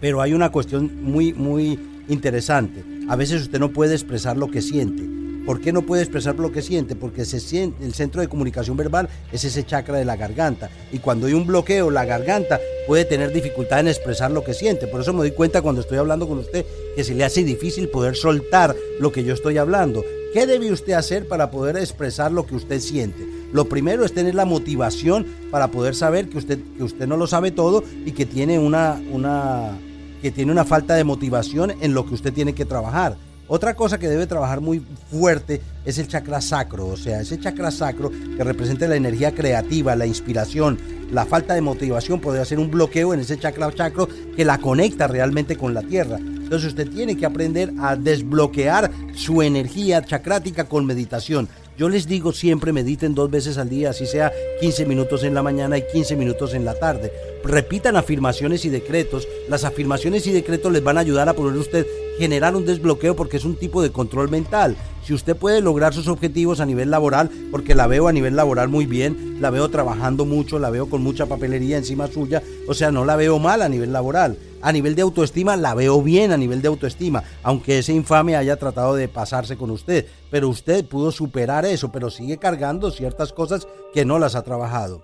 Pero 0.00 0.20
hay 0.20 0.34
una 0.34 0.50
cuestión 0.50 1.02
muy, 1.02 1.32
muy 1.32 1.78
interesante. 2.08 2.84
A 3.08 3.16
veces 3.16 3.42
usted 3.42 3.60
no 3.60 3.72
puede 3.72 3.94
expresar 3.94 4.36
lo 4.36 4.50
que 4.50 4.62
siente. 4.62 5.15
¿Por 5.46 5.60
qué 5.60 5.72
no 5.72 5.82
puede 5.82 6.02
expresar 6.02 6.34
lo 6.34 6.50
que 6.50 6.60
siente? 6.60 6.96
Porque 6.96 7.22
el 7.22 7.94
centro 7.94 8.20
de 8.20 8.28
comunicación 8.28 8.76
verbal 8.76 9.08
es 9.30 9.44
ese 9.44 9.64
chakra 9.64 9.96
de 9.96 10.04
la 10.04 10.16
garganta. 10.16 10.70
Y 10.92 10.98
cuando 10.98 11.28
hay 11.28 11.34
un 11.34 11.46
bloqueo, 11.46 11.92
la 11.92 12.04
garganta 12.04 12.60
puede 12.88 13.04
tener 13.04 13.32
dificultad 13.32 13.78
en 13.78 13.88
expresar 13.88 14.32
lo 14.32 14.42
que 14.42 14.54
siente. 14.54 14.88
Por 14.88 15.00
eso 15.00 15.12
me 15.12 15.20
doy 15.20 15.30
cuenta 15.30 15.62
cuando 15.62 15.82
estoy 15.82 15.98
hablando 15.98 16.26
con 16.26 16.38
usted 16.38 16.66
que 16.96 17.04
se 17.04 17.14
le 17.14 17.24
hace 17.24 17.44
difícil 17.44 17.88
poder 17.88 18.16
soltar 18.16 18.74
lo 18.98 19.12
que 19.12 19.22
yo 19.22 19.34
estoy 19.34 19.56
hablando. 19.56 20.04
¿Qué 20.32 20.48
debe 20.48 20.72
usted 20.72 20.94
hacer 20.94 21.28
para 21.28 21.52
poder 21.52 21.76
expresar 21.76 22.32
lo 22.32 22.44
que 22.44 22.56
usted 22.56 22.80
siente? 22.80 23.24
Lo 23.52 23.66
primero 23.66 24.04
es 24.04 24.12
tener 24.12 24.34
la 24.34 24.44
motivación 24.46 25.26
para 25.52 25.70
poder 25.70 25.94
saber 25.94 26.28
que 26.28 26.38
usted, 26.38 26.58
que 26.76 26.82
usted 26.82 27.06
no 27.06 27.16
lo 27.16 27.28
sabe 27.28 27.52
todo 27.52 27.84
y 28.04 28.10
que 28.10 28.26
tiene 28.26 28.58
una, 28.58 29.00
una, 29.12 29.78
que 30.20 30.32
tiene 30.32 30.50
una 30.50 30.64
falta 30.64 30.96
de 30.96 31.04
motivación 31.04 31.72
en 31.80 31.94
lo 31.94 32.04
que 32.04 32.14
usted 32.14 32.32
tiene 32.32 32.52
que 32.52 32.64
trabajar. 32.64 33.16
Otra 33.48 33.74
cosa 33.74 33.98
que 33.98 34.08
debe 34.08 34.26
trabajar 34.26 34.60
muy 34.60 34.82
fuerte 35.10 35.60
es 35.84 35.98
el 35.98 36.08
chakra 36.08 36.40
sacro, 36.40 36.88
o 36.88 36.96
sea, 36.96 37.20
ese 37.20 37.38
chakra 37.38 37.70
sacro 37.70 38.10
que 38.10 38.42
representa 38.42 38.88
la 38.88 38.96
energía 38.96 39.32
creativa, 39.32 39.94
la 39.94 40.04
inspiración, 40.04 40.78
la 41.12 41.24
falta 41.26 41.54
de 41.54 41.60
motivación 41.60 42.20
podría 42.20 42.44
ser 42.44 42.58
un 42.58 42.72
bloqueo 42.72 43.14
en 43.14 43.20
ese 43.20 43.38
chakra 43.38 43.70
sacro 43.70 44.08
que 44.34 44.44
la 44.44 44.58
conecta 44.58 45.06
realmente 45.06 45.56
con 45.56 45.74
la 45.74 45.82
tierra. 45.82 46.18
Entonces 46.18 46.70
usted 46.70 46.90
tiene 46.90 47.16
que 47.16 47.26
aprender 47.26 47.72
a 47.80 47.94
desbloquear 47.94 48.90
su 49.14 49.42
energía 49.42 50.04
chacrática 50.04 50.64
con 50.64 50.84
meditación. 50.84 51.48
Yo 51.78 51.88
les 51.88 52.08
digo 52.08 52.32
siempre 52.32 52.72
mediten 52.72 53.14
dos 53.14 53.30
veces 53.30 53.58
al 53.58 53.68
día, 53.68 53.90
así 53.90 54.06
sea 54.06 54.32
15 54.60 54.86
minutos 54.86 55.22
en 55.22 55.34
la 55.34 55.42
mañana 55.42 55.78
y 55.78 55.84
15 55.92 56.16
minutos 56.16 56.54
en 56.54 56.64
la 56.64 56.74
tarde. 56.74 57.12
Repitan 57.44 57.96
afirmaciones 57.96 58.64
y 58.64 58.70
decretos. 58.70 59.28
Las 59.48 59.62
afirmaciones 59.64 60.26
y 60.26 60.32
decretos 60.32 60.72
les 60.72 60.82
van 60.82 60.98
a 60.98 61.02
ayudar 61.02 61.28
a 61.28 61.34
poder 61.34 61.56
usted 61.56 61.86
generar 62.18 62.56
un 62.56 62.66
desbloqueo 62.66 63.16
porque 63.16 63.36
es 63.36 63.44
un 63.44 63.56
tipo 63.56 63.82
de 63.82 63.92
control 63.92 64.30
mental. 64.30 64.76
Si 65.02 65.14
usted 65.14 65.36
puede 65.36 65.60
lograr 65.60 65.94
sus 65.94 66.08
objetivos 66.08 66.58
a 66.58 66.66
nivel 66.66 66.90
laboral, 66.90 67.30
porque 67.52 67.74
la 67.74 67.86
veo 67.86 68.08
a 68.08 68.12
nivel 68.12 68.34
laboral 68.34 68.68
muy 68.68 68.86
bien, 68.86 69.36
la 69.40 69.50
veo 69.50 69.68
trabajando 69.68 70.24
mucho, 70.24 70.58
la 70.58 70.70
veo 70.70 70.90
con 70.90 71.02
mucha 71.02 71.26
papelería 71.26 71.76
encima 71.76 72.08
suya, 72.08 72.42
o 72.66 72.74
sea, 72.74 72.90
no 72.90 73.04
la 73.04 73.14
veo 73.14 73.38
mal 73.38 73.62
a 73.62 73.68
nivel 73.68 73.92
laboral. 73.92 74.36
A 74.62 74.72
nivel 74.72 74.96
de 74.96 75.02
autoestima, 75.02 75.56
la 75.56 75.74
veo 75.74 76.02
bien 76.02 76.32
a 76.32 76.36
nivel 76.36 76.60
de 76.60 76.68
autoestima, 76.68 77.22
aunque 77.44 77.78
ese 77.78 77.92
infame 77.92 78.34
haya 78.34 78.56
tratado 78.56 78.96
de 78.96 79.06
pasarse 79.06 79.56
con 79.56 79.70
usted. 79.70 80.06
Pero 80.30 80.48
usted 80.48 80.84
pudo 80.84 81.12
superar 81.12 81.64
eso, 81.64 81.92
pero 81.92 82.10
sigue 82.10 82.38
cargando 82.38 82.90
ciertas 82.90 83.32
cosas 83.32 83.68
que 83.94 84.04
no 84.04 84.18
las 84.18 84.34
ha 84.34 84.42
trabajado. 84.42 85.02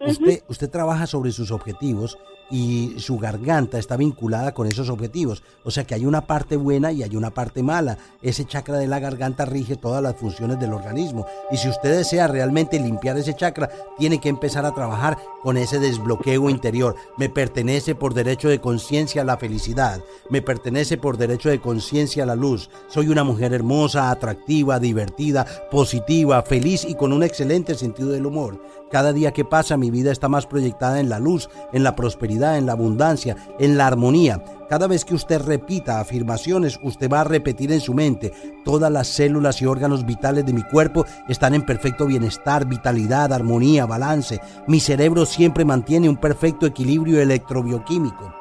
Usted, 0.00 0.42
usted 0.48 0.70
trabaja 0.70 1.06
sobre 1.06 1.30
sus 1.30 1.52
objetivos 1.52 2.18
y 2.50 2.94
su 2.98 3.18
garganta 3.18 3.78
está 3.78 3.96
vinculada 3.96 4.52
con 4.52 4.66
esos 4.66 4.90
objetivos. 4.90 5.42
O 5.64 5.70
sea 5.70 5.84
que 5.84 5.94
hay 5.94 6.04
una 6.04 6.26
parte 6.26 6.56
buena 6.56 6.92
y 6.92 7.02
hay 7.02 7.16
una 7.16 7.30
parte 7.30 7.62
mala. 7.62 7.98
Ese 8.22 8.44
chakra 8.44 8.78
de 8.78 8.88
la 8.88 8.98
garganta 8.98 9.44
rige 9.44 9.76
todas 9.76 10.02
las 10.02 10.16
funciones 10.16 10.58
del 10.58 10.72
organismo. 10.72 11.26
Y 11.50 11.56
si 11.56 11.68
usted 11.68 11.96
desea 11.96 12.26
realmente 12.26 12.80
limpiar 12.80 13.16
ese 13.16 13.34
chakra, 13.34 13.70
tiene 13.98 14.20
que 14.20 14.28
empezar 14.28 14.66
a 14.66 14.74
trabajar 14.74 15.18
con 15.42 15.56
ese 15.56 15.78
desbloqueo 15.78 16.50
interior. 16.50 16.96
Me 17.16 17.28
pertenece 17.28 17.94
por 17.94 18.14
derecho 18.14 18.48
de 18.48 18.60
conciencia 18.60 19.24
la 19.24 19.36
felicidad. 19.36 20.00
Me 20.28 20.42
pertenece 20.42 20.96
por 20.96 21.16
derecho 21.16 21.48
de 21.48 21.60
conciencia 21.60 22.26
la 22.26 22.34
luz. 22.34 22.68
Soy 22.88 23.08
una 23.08 23.24
mujer 23.24 23.52
hermosa, 23.52 24.10
atractiva, 24.10 24.78
divertida, 24.80 25.46
positiva, 25.70 26.42
feliz 26.42 26.84
y 26.84 26.94
con 26.94 27.12
un 27.12 27.22
excelente 27.22 27.74
sentido 27.74 28.10
del 28.10 28.26
humor. 28.26 28.60
Cada 28.90 29.12
día 29.12 29.32
que 29.32 29.44
pasa 29.44 29.76
mi 29.76 29.90
vida 29.90 30.10
está 30.10 30.28
más 30.28 30.46
proyectada 30.46 30.98
en 30.98 31.08
la 31.08 31.20
luz, 31.20 31.48
en 31.72 31.84
la 31.84 31.94
prosperidad, 31.94 32.39
en 32.40 32.66
la 32.66 32.72
abundancia, 32.72 33.36
en 33.58 33.76
la 33.76 33.86
armonía. 33.86 34.42
Cada 34.68 34.86
vez 34.86 35.04
que 35.04 35.14
usted 35.14 35.42
repita 35.42 36.00
afirmaciones, 36.00 36.78
usted 36.82 37.10
va 37.10 37.22
a 37.22 37.24
repetir 37.24 37.72
en 37.72 37.80
su 37.80 37.92
mente, 37.92 38.32
todas 38.64 38.90
las 38.90 39.08
células 39.08 39.60
y 39.60 39.66
órganos 39.66 40.06
vitales 40.06 40.46
de 40.46 40.52
mi 40.52 40.62
cuerpo 40.62 41.04
están 41.28 41.54
en 41.54 41.66
perfecto 41.66 42.06
bienestar, 42.06 42.66
vitalidad, 42.66 43.32
armonía, 43.32 43.86
balance. 43.86 44.40
Mi 44.68 44.80
cerebro 44.80 45.26
siempre 45.26 45.64
mantiene 45.64 46.08
un 46.08 46.16
perfecto 46.16 46.66
equilibrio 46.66 47.20
electrobioquímico. 47.20 48.32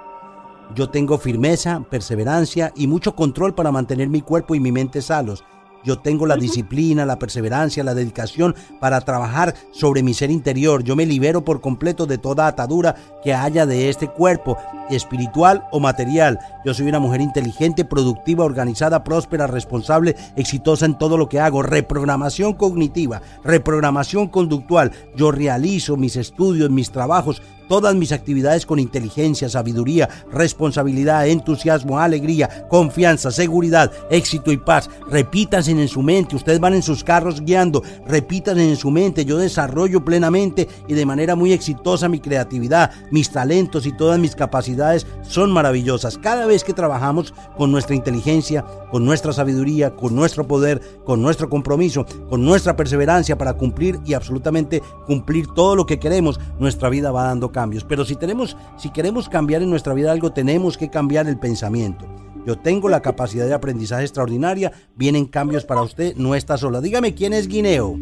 Yo 0.75 0.89
tengo 0.89 1.17
firmeza, 1.17 1.83
perseverancia 1.89 2.71
y 2.75 2.85
mucho 2.85 3.15
control 3.15 3.55
para 3.55 3.71
mantener 3.71 4.07
mi 4.07 4.21
cuerpo 4.21 4.53
y 4.53 4.59
mi 4.59 4.71
mente 4.71 5.01
salos. 5.01 5.43
Yo 5.83 5.99
tengo 5.99 6.25
la 6.25 6.35
disciplina, 6.35 7.05
la 7.05 7.19
perseverancia, 7.19 7.83
la 7.83 7.93
dedicación 7.93 8.55
para 8.79 9.01
trabajar 9.01 9.55
sobre 9.71 10.03
mi 10.03 10.13
ser 10.13 10.31
interior. 10.31 10.83
Yo 10.83 10.95
me 10.95 11.05
libero 11.05 11.45
por 11.45 11.61
completo 11.61 12.05
de 12.05 12.17
toda 12.17 12.47
atadura 12.47 12.95
que 13.23 13.33
haya 13.33 13.65
de 13.65 13.89
este 13.89 14.07
cuerpo, 14.07 14.57
espiritual 14.89 15.63
o 15.71 15.79
material. 15.79 16.39
Yo 16.65 16.73
soy 16.73 16.87
una 16.87 16.99
mujer 16.99 17.21
inteligente, 17.21 17.85
productiva, 17.85 18.43
organizada, 18.43 19.03
próspera, 19.03 19.47
responsable, 19.47 20.15
exitosa 20.35 20.85
en 20.85 20.97
todo 20.97 21.17
lo 21.17 21.29
que 21.29 21.39
hago. 21.39 21.61
Reprogramación 21.61 22.53
cognitiva, 22.53 23.21
reprogramación 23.43 24.27
conductual. 24.27 24.91
Yo 25.15 25.31
realizo 25.31 25.97
mis 25.97 26.15
estudios, 26.15 26.69
mis 26.69 26.91
trabajos, 26.91 27.41
todas 27.69 27.95
mis 27.95 28.11
actividades 28.11 28.65
con 28.65 28.79
inteligencia, 28.79 29.47
sabiduría, 29.47 30.09
responsabilidad, 30.33 31.27
entusiasmo, 31.27 31.99
alegría, 31.99 32.67
confianza, 32.67 33.31
seguridad, 33.31 33.91
éxito 34.09 34.51
y 34.51 34.57
paz. 34.57 34.89
Repítanse 35.09 35.71
en 35.71 35.87
su 35.87 36.01
mente, 36.01 36.35
ustedes 36.35 36.59
van 36.59 36.73
en 36.73 36.83
sus 36.83 37.03
carros 37.03 37.39
guiando, 37.41 37.81
repítanse 38.07 38.67
en 38.67 38.75
su 38.75 38.91
mente, 38.91 39.23
yo 39.23 39.37
desarrollo 39.37 40.03
plenamente 40.03 40.67
y 40.87 40.95
de 40.95 41.05
manera 41.05 41.35
muy 41.35 41.53
exitosa 41.53 42.09
mi 42.09 42.19
creatividad, 42.19 42.91
mis 43.11 43.31
talentos 43.31 43.85
y 43.85 43.95
todas 43.95 44.19
mis 44.19 44.35
capacidades 44.35 45.05
son 45.21 45.51
maravillosas. 45.51 46.17
Cada 46.17 46.47
vez 46.47 46.63
que 46.63 46.73
trabajamos 46.73 47.33
con 47.55 47.71
nuestra 47.71 47.95
inteligencia, 47.95 48.65
con 48.91 49.05
nuestra 49.05 49.31
sabiduría, 49.31 49.95
con 49.95 50.15
nuestro 50.15 50.47
poder, 50.47 50.81
con 51.05 51.21
nuestro 51.21 51.49
compromiso, 51.49 52.05
con 52.29 52.43
nuestra 52.43 52.75
perseverancia 52.75 53.37
para 53.37 53.53
cumplir 53.53 53.99
y 54.05 54.15
absolutamente 54.15 54.81
cumplir 55.05 55.47
todo 55.53 55.75
lo 55.75 55.85
que 55.85 55.99
queremos, 55.99 56.39
nuestra 56.59 56.89
vida 56.89 57.11
va 57.11 57.25
dando 57.25 57.51
cambios. 57.59 57.83
Pero 57.83 58.05
si 58.05 58.15
tenemos, 58.15 58.55
si 58.77 58.89
queremos 58.89 59.27
cambiar 59.27 59.61
en 59.61 59.69
nuestra 59.69 59.93
vida 59.93 60.13
algo, 60.13 60.31
tenemos 60.31 60.77
que 60.77 60.89
cambiar 60.89 61.27
el 61.27 61.37
pensamiento. 61.37 62.05
Yo 62.45 62.57
tengo 62.57 62.87
la 62.87 63.01
capacidad 63.01 63.45
de 63.45 63.53
aprendizaje 63.53 64.03
extraordinaria, 64.03 64.71
vienen 64.95 65.25
cambios 65.25 65.65
para 65.65 65.81
usted, 65.81 66.15
no 66.15 66.35
está 66.35 66.57
sola. 66.57 66.79
Dígame 66.79 67.13
quién 67.13 67.33
es 67.33 67.49
Guineo. 67.49 67.95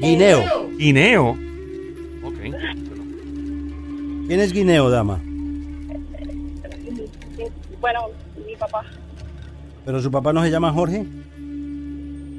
Guineo. 0.00 0.42
Guineo. 0.76 1.30
Ok. 2.24 2.38
¿Quién 4.26 4.40
es 4.40 4.52
Guineo, 4.52 4.90
dama? 4.90 5.22
Bueno, 7.80 8.00
mi 8.44 8.56
papá. 8.56 8.82
¿Pero 9.84 10.02
su 10.02 10.10
papá 10.10 10.32
no 10.32 10.42
se 10.42 10.50
llama 10.50 10.72
Jorge? 10.72 11.04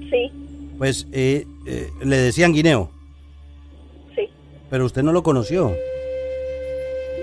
Sí, 0.09 0.31
Pues 0.77 1.07
eh, 1.13 1.45
eh, 1.65 1.89
le 2.03 2.17
decían 2.17 2.51
Guineo, 2.51 2.91
pero 4.75 4.87
usted 4.87 5.03
no 5.03 5.13
lo 5.13 5.23
conoció. 5.23 5.73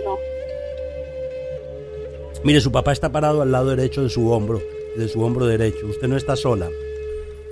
no. 0.02 0.18
Mire, 2.42 2.62
su 2.62 2.72
papá 2.72 2.92
está 2.92 3.12
parado 3.12 3.42
al 3.42 3.52
lado 3.52 3.76
derecho 3.76 4.02
de 4.02 4.08
su 4.08 4.30
hombro, 4.30 4.62
de 4.96 5.06
su 5.06 5.20
hombro 5.20 5.44
derecho. 5.44 5.86
Usted 5.86 6.08
no 6.08 6.16
está 6.16 6.34
sola. 6.34 6.70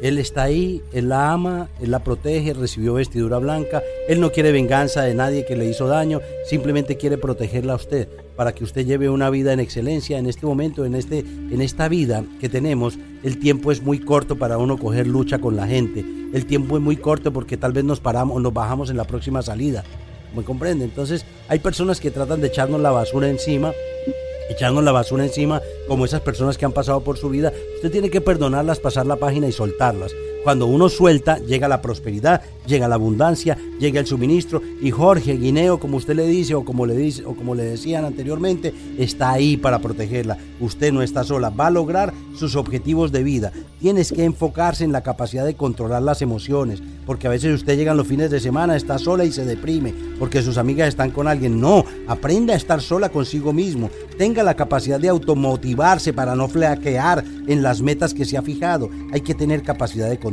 Él 0.00 0.16
está 0.16 0.44
ahí, 0.44 0.80
él 0.94 1.10
la 1.10 1.32
ama, 1.32 1.68
él 1.82 1.90
la 1.90 2.02
protege, 2.02 2.54
recibió 2.54 2.94
vestidura 2.94 3.36
blanca. 3.36 3.82
Él 4.08 4.22
no 4.22 4.32
quiere 4.32 4.52
venganza 4.52 5.02
de 5.02 5.14
nadie 5.14 5.44
que 5.44 5.54
le 5.54 5.66
hizo 5.66 5.86
daño, 5.86 6.22
simplemente 6.46 6.96
quiere 6.96 7.18
protegerla 7.18 7.74
a 7.74 7.76
usted 7.76 8.08
para 8.36 8.54
que 8.54 8.64
usted 8.64 8.86
lleve 8.86 9.10
una 9.10 9.28
vida 9.28 9.52
en 9.52 9.60
excelencia 9.60 10.16
en 10.16 10.24
este 10.24 10.46
momento, 10.46 10.86
en 10.86 10.94
este 10.94 11.18
en 11.18 11.60
esta 11.60 11.88
vida 11.88 12.24
que 12.40 12.48
tenemos. 12.48 12.98
El 13.22 13.38
tiempo 13.38 13.70
es 13.70 13.82
muy 13.82 13.98
corto 13.98 14.36
para 14.36 14.58
uno 14.58 14.78
coger 14.78 15.06
lucha 15.06 15.38
con 15.38 15.56
la 15.56 15.66
gente. 15.66 16.04
El 16.32 16.46
tiempo 16.46 16.76
es 16.76 16.82
muy 16.82 16.96
corto 16.96 17.32
porque 17.32 17.56
tal 17.56 17.72
vez 17.72 17.84
nos 17.84 18.00
paramos, 18.00 18.40
nos 18.40 18.52
bajamos 18.52 18.90
en 18.90 18.96
la 18.96 19.04
próxima 19.04 19.42
salida. 19.42 19.84
¿Me 20.34 20.42
comprende? 20.42 20.84
Entonces, 20.84 21.26
hay 21.48 21.58
personas 21.58 22.00
que 22.00 22.10
tratan 22.10 22.40
de 22.40 22.48
echarnos 22.48 22.80
la 22.80 22.92
basura 22.92 23.28
encima 23.28 23.72
echarnos 24.50 24.82
la 24.82 24.92
basura 24.92 25.24
encima, 25.24 25.62
como 25.86 26.04
esas 26.04 26.20
personas 26.20 26.58
que 26.58 26.64
han 26.64 26.72
pasado 26.72 27.00
por 27.02 27.16
su 27.16 27.30
vida, 27.30 27.52
usted 27.76 27.90
tiene 27.90 28.10
que 28.10 28.20
perdonarlas, 28.20 28.80
pasar 28.80 29.06
la 29.06 29.16
página 29.16 29.46
y 29.46 29.52
soltarlas. 29.52 30.12
Cuando 30.42 30.66
uno 30.66 30.88
suelta, 30.88 31.38
llega 31.38 31.68
la 31.68 31.82
prosperidad, 31.82 32.40
llega 32.66 32.88
la 32.88 32.94
abundancia, 32.94 33.58
llega 33.78 34.00
el 34.00 34.06
suministro 34.06 34.62
y 34.80 34.90
Jorge 34.90 35.36
Guineo, 35.36 35.78
como 35.78 35.98
usted 35.98 36.14
le 36.14 36.26
dice 36.26 36.54
o 36.54 36.64
como 36.64 36.86
le 36.86 36.96
dice 36.96 37.26
o 37.26 37.34
como 37.34 37.54
le 37.54 37.64
decían 37.64 38.06
anteriormente, 38.06 38.72
está 38.96 39.32
ahí 39.32 39.58
para 39.58 39.80
protegerla. 39.80 40.38
Usted 40.58 40.94
no 40.94 41.02
está 41.02 41.24
sola, 41.24 41.50
va 41.50 41.66
a 41.66 41.70
lograr 41.70 42.14
sus 42.34 42.56
objetivos 42.56 43.12
de 43.12 43.22
vida. 43.22 43.52
Tienes 43.80 44.12
que 44.12 44.24
enfocarse 44.24 44.82
en 44.82 44.92
la 44.92 45.02
capacidad 45.02 45.44
de 45.44 45.56
controlar 45.56 46.02
las 46.02 46.22
emociones, 46.22 46.82
porque 47.04 47.26
a 47.26 47.30
veces 47.30 47.54
usted 47.54 47.76
llega 47.76 47.92
en 47.92 47.98
los 47.98 48.06
fines 48.06 48.30
de 48.30 48.40
semana, 48.40 48.76
está 48.76 48.98
sola 48.98 49.26
y 49.26 49.32
se 49.32 49.44
deprime, 49.44 49.92
porque 50.18 50.42
sus 50.42 50.56
amigas 50.56 50.88
están 50.88 51.10
con 51.10 51.28
alguien. 51.28 51.60
No, 51.60 51.84
aprenda 52.08 52.54
a 52.54 52.56
estar 52.56 52.80
sola 52.80 53.10
consigo 53.10 53.52
mismo. 53.52 53.90
Tenga 54.16 54.42
la 54.42 54.54
capacidad 54.54 54.98
de 54.98 55.08
automotivarse 55.08 56.14
para 56.14 56.34
no 56.34 56.48
flaquear 56.48 57.24
en 57.46 57.62
las 57.62 57.82
metas 57.82 58.14
que 58.14 58.24
se 58.24 58.38
ha 58.38 58.42
fijado. 58.42 58.88
Hay 59.12 59.20
que 59.20 59.34
tener 59.34 59.62
capacidad 59.62 60.08
de 60.08 60.18
control. 60.18 60.29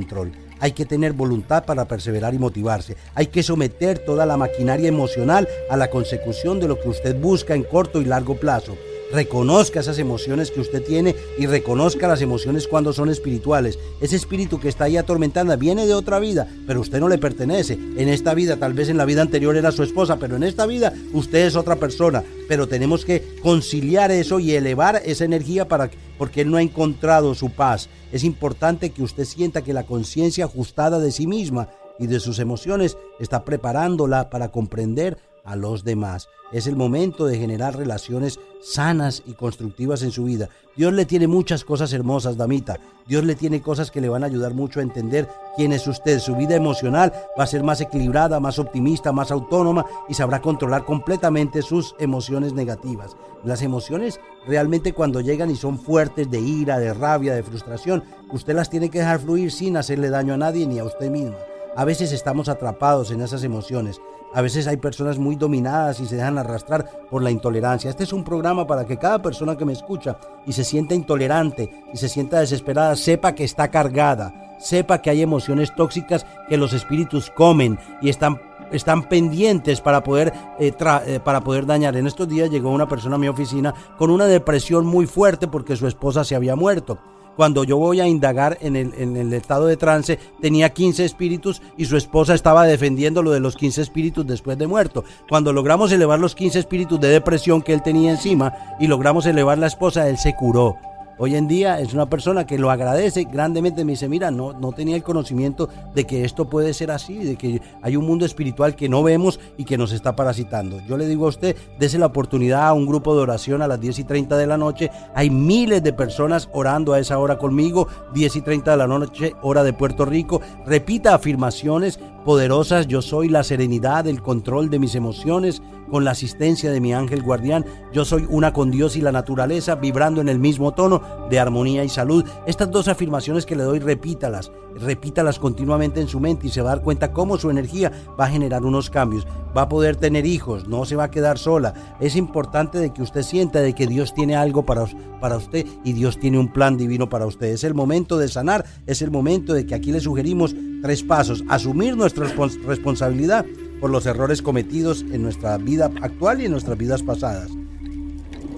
Hay 0.60 0.72
que 0.72 0.86
tener 0.86 1.14
voluntad 1.14 1.66
para 1.66 1.88
perseverar 1.88 2.34
y 2.34 2.40
motivarse. 2.40 2.98
Hay 3.16 3.28
que 3.28 3.44
someter 3.44 4.00
toda 4.00 4.26
la 4.26 4.38
maquinaria 4.38 4.90
emocional 4.90 5.48
a 5.70 5.78
la 5.78 5.90
consecución 5.90 6.60
de 6.60 6.68
lo 6.68 6.80
que 6.80 6.90
usted 6.90 7.20
busca 7.20 7.54
en 7.54 7.64
corto 7.64 8.02
y 8.02 8.06
largo 8.06 8.36
plazo. 8.36 8.76
Reconozca 9.12 9.80
esas 9.80 10.00
emociones 10.00 10.52
que 10.52 10.60
usted 10.60 10.84
tiene 10.84 11.16
y 11.38 11.46
reconozca 11.46 12.08
las 12.10 12.22
emociones 12.22 12.68
cuando 12.68 12.92
son 12.92 13.10
espirituales. 13.10 13.80
Ese 14.02 14.18
espíritu 14.18 14.60
que 14.60 14.68
está 14.68 14.86
ahí 14.86 14.98
atormentando 14.98 15.58
viene 15.58 15.86
de 15.86 15.94
otra 15.94 16.20
vida, 16.20 16.48
pero 16.66 16.82
usted 16.82 17.00
no 17.00 17.08
le 17.08 17.18
pertenece. 17.18 17.74
En 17.74 18.10
esta 18.10 18.34
vida, 18.34 18.58
tal 18.58 18.74
vez 18.74 18.90
en 18.90 18.98
la 18.98 19.06
vida 19.06 19.22
anterior 19.22 19.56
era 19.56 19.72
su 19.72 19.84
esposa, 19.84 20.18
pero 20.18 20.36
en 20.36 20.44
esta 20.44 20.66
vida 20.66 20.94
usted 21.14 21.46
es 21.46 21.56
otra 21.56 21.78
persona. 21.78 22.24
Pero 22.50 22.68
tenemos 22.68 23.06
que 23.06 23.38
conciliar 23.42 24.12
eso 24.12 24.40
y 24.40 24.54
elevar 24.54 25.02
esa 25.06 25.24
energía 25.24 25.68
para 25.68 25.90
porque 26.18 26.42
él 26.42 26.52
no 26.52 26.58
ha 26.58 26.62
encontrado 26.62 27.34
su 27.34 27.52
paz. 27.52 27.90
Es 28.12 28.24
importante 28.24 28.90
que 28.90 29.04
usted 29.04 29.24
sienta 29.24 29.64
que 29.64 29.74
la 29.74 29.86
conciencia 29.86 30.46
ajustada 30.46 31.00
de 31.00 31.12
sí 31.12 31.28
misma 31.28 31.70
y 32.00 32.08
de 32.08 32.20
sus 32.20 32.40
emociones 32.40 32.98
está 33.20 33.46
preparándola 33.46 34.30
para 34.30 34.50
comprender 34.50 35.18
a 35.48 35.56
los 35.56 35.84
demás. 35.84 36.30
Es 36.52 36.68
el 36.68 36.76
momento 36.76 37.26
de 37.26 37.38
generar 37.38 37.76
relaciones 37.76 38.40
sanas 38.62 39.24
y 39.26 39.34
constructivas 39.34 40.02
en 40.04 40.12
su 40.12 40.26
vida. 40.26 40.50
Dios 40.76 40.94
le 40.94 41.06
tiene 41.06 41.28
muchas 41.28 41.64
cosas 41.64 41.92
hermosas, 41.94 42.38
damita. 42.38 42.78
Dios 43.08 43.24
le 43.24 43.36
tiene 43.36 43.62
cosas 43.62 43.90
que 43.90 44.02
le 44.02 44.10
van 44.10 44.24
a 44.24 44.28
ayudar 44.28 44.54
mucho 44.54 44.80
a 44.80 44.84
entender 44.84 45.28
quién 45.56 45.74
es 45.74 45.88
usted. 45.88 46.20
Su 46.20 46.36
vida 46.36 46.56
emocional 46.56 47.14
va 47.38 47.44
a 47.44 47.48
ser 47.48 47.64
más 47.64 47.82
equilibrada, 47.82 48.40
más 48.40 48.60
optimista, 48.60 49.12
más 49.12 49.32
autónoma 49.32 49.86
y 50.08 50.14
sabrá 50.14 50.42
controlar 50.42 50.86
completamente 50.86 51.62
sus 51.62 51.96
emociones 52.00 52.54
negativas. 52.54 53.16
Las 53.44 53.62
emociones 53.62 54.20
realmente 54.46 54.94
cuando 54.94 55.22
llegan 55.22 55.50
y 55.50 55.56
son 55.56 55.80
fuertes 55.80 56.30
de 56.30 56.40
ira, 56.40 56.80
de 56.80 56.94
rabia, 56.94 57.36
de 57.36 57.44
frustración, 57.44 58.04
usted 58.32 58.54
las 58.54 58.70
tiene 58.70 58.90
que 58.90 59.00
dejar 59.00 59.20
fluir 59.20 59.52
sin 59.52 59.78
hacerle 59.78 60.10
daño 60.10 60.34
a 60.34 60.38
nadie 60.38 60.68
ni 60.68 60.80
a 60.80 60.86
usted 60.86 61.10
misma. 61.10 61.38
A 61.76 61.86
veces 61.86 62.12
estamos 62.12 62.50
atrapados 62.50 63.12
en 63.12 63.22
esas 63.22 63.44
emociones. 63.44 64.02
A 64.34 64.42
veces 64.42 64.68
hay 64.68 64.78
personas 64.78 65.18
muy 65.18 65.36
dominadas 65.36 66.00
y 66.00 66.06
se 66.06 66.18
dejan 66.18 66.38
arrastrar 66.38 66.86
por 67.10 67.24
la 67.24 67.32
intolerancia. 67.32 67.90
Este 67.90 68.04
es 68.04 68.14
un 68.14 68.24
programa 68.24 68.68
para 68.68 68.86
que 68.86 68.98
cada 68.98 69.22
persona 69.22 69.58
que 69.58 69.66
me 69.66 69.74
escucha 69.74 70.18
y 70.46 70.54
se 70.54 70.64
sienta 70.64 70.94
intolerante 70.94 71.86
y 71.94 71.98
se 71.98 72.10
sienta 72.10 72.40
desesperada 72.40 72.96
sepa 72.96 73.34
que 73.34 73.44
está 73.44 73.70
cargada, 73.70 74.56
sepa 74.60 75.02
que 75.02 75.10
hay 75.10 75.22
emociones 75.22 75.74
tóxicas 75.76 76.26
que 76.50 76.58
los 76.58 76.74
espíritus 76.74 77.30
comen 77.30 77.80
y 78.02 78.10
están 78.10 78.42
están 78.70 79.08
pendientes 79.08 79.80
para 79.80 80.04
poder, 80.04 80.34
eh, 80.60 80.74
eh, 81.06 81.20
para 81.24 81.40
poder 81.40 81.66
dañar. 81.66 81.96
En 81.96 82.06
estos 82.06 82.28
días 82.28 82.50
llegó 82.50 82.70
una 82.70 82.86
persona 82.86 83.16
a 83.16 83.20
mi 83.20 83.30
oficina 83.30 83.74
con 83.98 84.10
una 84.10 84.26
depresión 84.26 84.86
muy 84.86 85.06
fuerte 85.06 85.48
porque 85.48 85.78
su 85.78 85.88
esposa 85.88 86.26
se 86.26 86.36
había 86.36 86.58
muerto 86.58 86.98
cuando 87.38 87.64
yo 87.64 87.78
voy 87.78 88.02
a 88.02 88.08
indagar 88.08 88.58
en 88.62 88.76
el, 88.76 89.34
estado 89.34 89.68
de 89.68 89.78
trance, 89.78 90.18
tenía 90.42 90.72
15 90.74 91.06
espíritus 91.06 91.62
y 91.78 91.86
su 91.86 91.96
esposa 91.96 92.34
estaba 92.34 92.66
defendiendo 92.66 93.22
lo 93.22 93.32
de 93.32 93.40
los 93.40 93.56
15 93.56 93.84
espíritus 93.84 94.26
después 94.26 94.58
de 94.58 94.66
muerto. 94.66 95.06
Cuando 95.30 95.54
logramos 95.54 95.92
elevar 95.92 96.20
los 96.20 96.34
15 96.34 96.58
espíritus 96.58 97.00
de 97.00 97.10
depresión 97.10 97.62
que 97.62 97.74
él 97.74 97.84
tenía 97.84 98.10
encima 98.10 98.54
y 98.80 98.88
logramos 98.88 99.28
elevar 99.28 99.60
la 99.60 99.68
esposa, 99.68 100.10
él 100.10 100.18
se 100.18 100.36
curó. 100.36 100.78
Hoy 101.20 101.36
en 101.36 101.48
día 101.48 101.80
es 101.80 101.96
una 101.96 102.10
persona 102.10 102.46
que 102.46 102.60
lo 102.60 102.70
agradece 102.70 103.24
grandemente. 103.24 103.84
Me 103.84 103.94
dice, 103.94 104.08
mira, 104.08 104.30
no, 104.30 104.54
no 104.54 104.72
tenía 104.72 104.96
el 104.96 105.02
conocimiento 105.02 105.68
de 105.96 106.06
que 106.06 106.24
esto 106.24 106.48
puede 106.48 106.76
ser 106.76 106.92
así, 106.92 107.18
de 107.18 107.36
que 107.36 107.60
hay 107.82 107.96
un 107.96 108.06
mundo 108.06 108.24
espiritual 108.24 108.76
que 108.76 108.88
no 108.88 109.02
vemos 109.02 109.40
y 109.58 109.66
que 109.66 109.80
nos 109.80 109.94
está 109.94 110.16
parasitando. 110.16 110.80
Yo 110.88 110.96
le 110.96 111.08
digo 111.08 111.26
a 111.26 111.30
usted, 111.30 111.56
dése 111.80 111.98
la 111.98 112.06
oportunidad 112.06 112.68
a 112.68 112.74
un 112.74 112.86
grupo 112.86 113.16
de 113.16 113.24
oración 113.24 113.64
a 113.64 113.68
las 113.68 113.82
10 113.82 114.00
y 114.00 114.04
30 114.04 114.38
de 114.38 114.46
la 114.46 114.58
noche. 114.58 114.92
Hay 115.16 115.32
miles 115.32 115.82
de 115.82 115.92
personas 115.92 116.50
orando 116.54 116.94
a 116.94 117.00
esa 117.00 117.18
hora 117.18 117.40
conmigo, 117.40 117.88
10 118.14 118.36
y 118.36 118.42
30 118.42 118.72
de 118.72 118.78
la 118.78 118.88
noche, 118.88 119.34
hora 119.42 119.64
de 119.64 119.74
Puerto 119.74 120.06
Rico. 120.06 120.42
Repita 120.68 121.16
afirmaciones 121.16 122.00
poderosas. 122.26 122.88
Yo 122.88 123.02
soy 123.02 123.28
la 123.30 123.44
serenidad, 123.44 124.06
el 124.06 124.22
control 124.22 124.70
de 124.70 124.78
mis 124.78 124.94
emociones 124.94 125.64
con 125.90 126.06
la 126.06 126.12
asistencia 126.12 126.72
de 126.72 126.82
mi 126.82 126.94
ángel 126.94 127.22
guardián. 127.22 127.66
Yo 127.94 128.06
soy 128.06 128.26
una 128.30 128.54
con 128.54 128.72
Dios 128.72 128.96
y 128.96 129.02
la 129.02 129.12
naturaleza, 129.12 129.76
vibrando 129.76 130.22
en 130.22 130.30
el 130.30 130.40
mismo 130.40 130.74
tono 130.74 131.02
de 131.30 131.40
armonía 131.40 131.84
y 131.84 131.90
salud. 131.90 132.26
Estas 132.46 132.72
dos 132.72 132.88
afirmaciones 132.88 133.46
que 133.46 133.56
le 133.56 133.64
doy, 133.64 133.80
repítalas, 133.80 134.52
repítalas 134.76 135.40
continuamente 135.40 136.02
en 136.02 136.08
su 136.08 136.20
mente 136.20 136.48
y 136.48 136.50
se 136.50 136.62
va 136.62 136.72
a 136.72 136.76
dar 136.76 136.84
cuenta 136.84 137.12
cómo 137.12 137.38
su 137.38 137.50
energía 137.50 137.92
va 138.20 138.26
a 138.26 138.30
generar 138.30 138.66
unos 138.66 138.90
cambios. 138.90 139.28
Va 139.56 139.64
a 139.64 139.70
poder 139.70 139.96
tener 139.96 140.26
hijos, 140.26 140.68
no 140.68 140.86
se 140.86 140.96
va 140.96 141.06
a 141.06 141.12
quedar 141.12 141.38
sola. 141.38 141.74
Es 142.00 142.16
importante 142.16 142.78
de 142.78 142.94
que 142.94 143.02
usted 143.02 143.24
sienta 143.24 143.62
de 143.62 143.74
que 143.74 143.88
Dios 143.88 144.14
tiene 144.14 144.36
algo 144.36 144.66
para, 144.66 144.86
para 145.20 145.38
usted 145.38 145.66
y 145.84 145.94
Dios 145.94 146.20
tiene 146.20 146.38
un 146.38 146.52
plan 146.52 146.78
divino 146.78 147.10
para 147.10 147.26
usted. 147.26 147.48
Es 147.48 147.64
el 147.64 147.74
momento 147.74 148.18
de 148.18 148.28
sanar, 148.28 148.66
es 148.86 149.02
el 149.02 149.12
momento 149.12 149.54
de 149.54 149.66
que 149.66 149.76
aquí 149.76 149.92
le 149.92 150.00
sugerimos 150.00 150.56
tres 150.82 151.04
pasos. 151.04 151.44
Asumir 151.48 151.98
nuestra 151.98 152.28
responsabilidad 152.66 153.46
por 153.80 153.90
los 153.90 154.06
errores 154.06 154.42
cometidos 154.42 155.02
en 155.02 155.22
nuestra 155.22 155.58
vida 155.58 155.92
actual 156.02 156.42
y 156.42 156.46
en 156.46 156.52
nuestras 156.52 156.78
vidas 156.78 157.04
pasadas. 157.04 157.50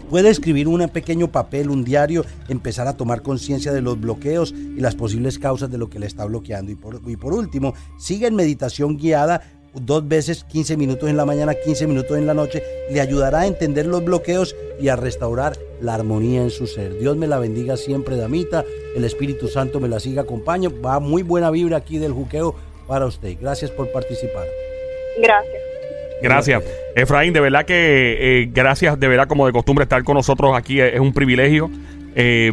Puede 0.09 0.29
escribir 0.29 0.67
un 0.67 0.89
pequeño 0.89 1.31
papel, 1.31 1.69
un 1.69 1.83
diario, 1.83 2.25
empezar 2.47 2.87
a 2.87 2.97
tomar 2.97 3.21
conciencia 3.21 3.71
de 3.71 3.81
los 3.81 3.99
bloqueos 4.01 4.51
y 4.51 4.79
las 4.79 4.95
posibles 4.95 5.37
causas 5.37 5.69
de 5.69 5.77
lo 5.77 5.87
que 5.87 5.99
le 5.99 6.07
está 6.07 6.25
bloqueando. 6.25 6.71
Y 6.71 7.15
por, 7.15 7.33
último, 7.33 7.75
sigue 7.99 8.25
en 8.25 8.35
meditación 8.35 8.97
guiada 8.97 9.43
dos 9.75 10.07
veces 10.07 10.43
15 10.45 10.77
minutos 10.77 11.09
en 11.09 11.15
la 11.15 11.27
mañana, 11.27 11.53
15 11.53 11.85
minutos 11.85 12.17
en 12.17 12.25
la 12.25 12.33
noche, 12.33 12.63
le 12.91 13.01
ayudará 13.01 13.41
a 13.41 13.47
entender 13.47 13.85
los 13.85 14.03
bloqueos 14.03 14.55
y 14.81 14.87
a 14.87 14.95
restaurar 14.95 15.59
la 15.79 15.93
armonía 15.93 16.41
en 16.41 16.49
su 16.49 16.65
ser. 16.65 16.97
Dios 16.97 17.15
me 17.15 17.27
la 17.27 17.37
bendiga 17.37 17.77
siempre, 17.77 18.17
damita. 18.17 18.65
El 18.95 19.03
Espíritu 19.03 19.47
Santo 19.47 19.79
me 19.79 19.89
la 19.89 19.99
siga 19.99 20.23
acompaña. 20.23 20.69
Va 20.69 20.99
muy 20.99 21.21
buena 21.21 21.51
vibra 21.51 21.77
aquí 21.77 21.99
del 21.99 22.13
juqueo 22.13 22.55
para 22.87 23.05
usted. 23.05 23.37
Gracias 23.39 23.69
por 23.69 23.91
participar. 23.91 24.47
Gracias. 25.21 25.69
Gracias. 26.21 26.63
Efraín, 26.95 27.33
de 27.33 27.39
verdad 27.39 27.65
que 27.65 28.41
eh, 28.41 28.49
gracias, 28.51 28.99
de 28.99 29.07
verdad, 29.07 29.27
como 29.27 29.45
de 29.45 29.53
costumbre, 29.53 29.83
estar 29.83 30.03
con 30.03 30.15
nosotros 30.15 30.51
aquí 30.55 30.79
es, 30.81 30.99
un 30.99 31.13
privilegio. 31.13 31.69
Eh, 32.15 32.51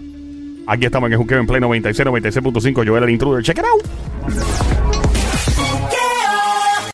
Aquí 0.66 0.84
estamos 0.86 1.10
en 1.10 1.18
Juqueo 1.18 1.40
en 1.40 1.46
Play 1.46 1.60
96, 1.60 2.06
96.5. 2.06 2.86
Joel 2.86 3.02
el 3.04 3.10
Intruder. 3.10 3.42
Check 3.42 3.58
it 3.58 3.64
out. 3.64 3.82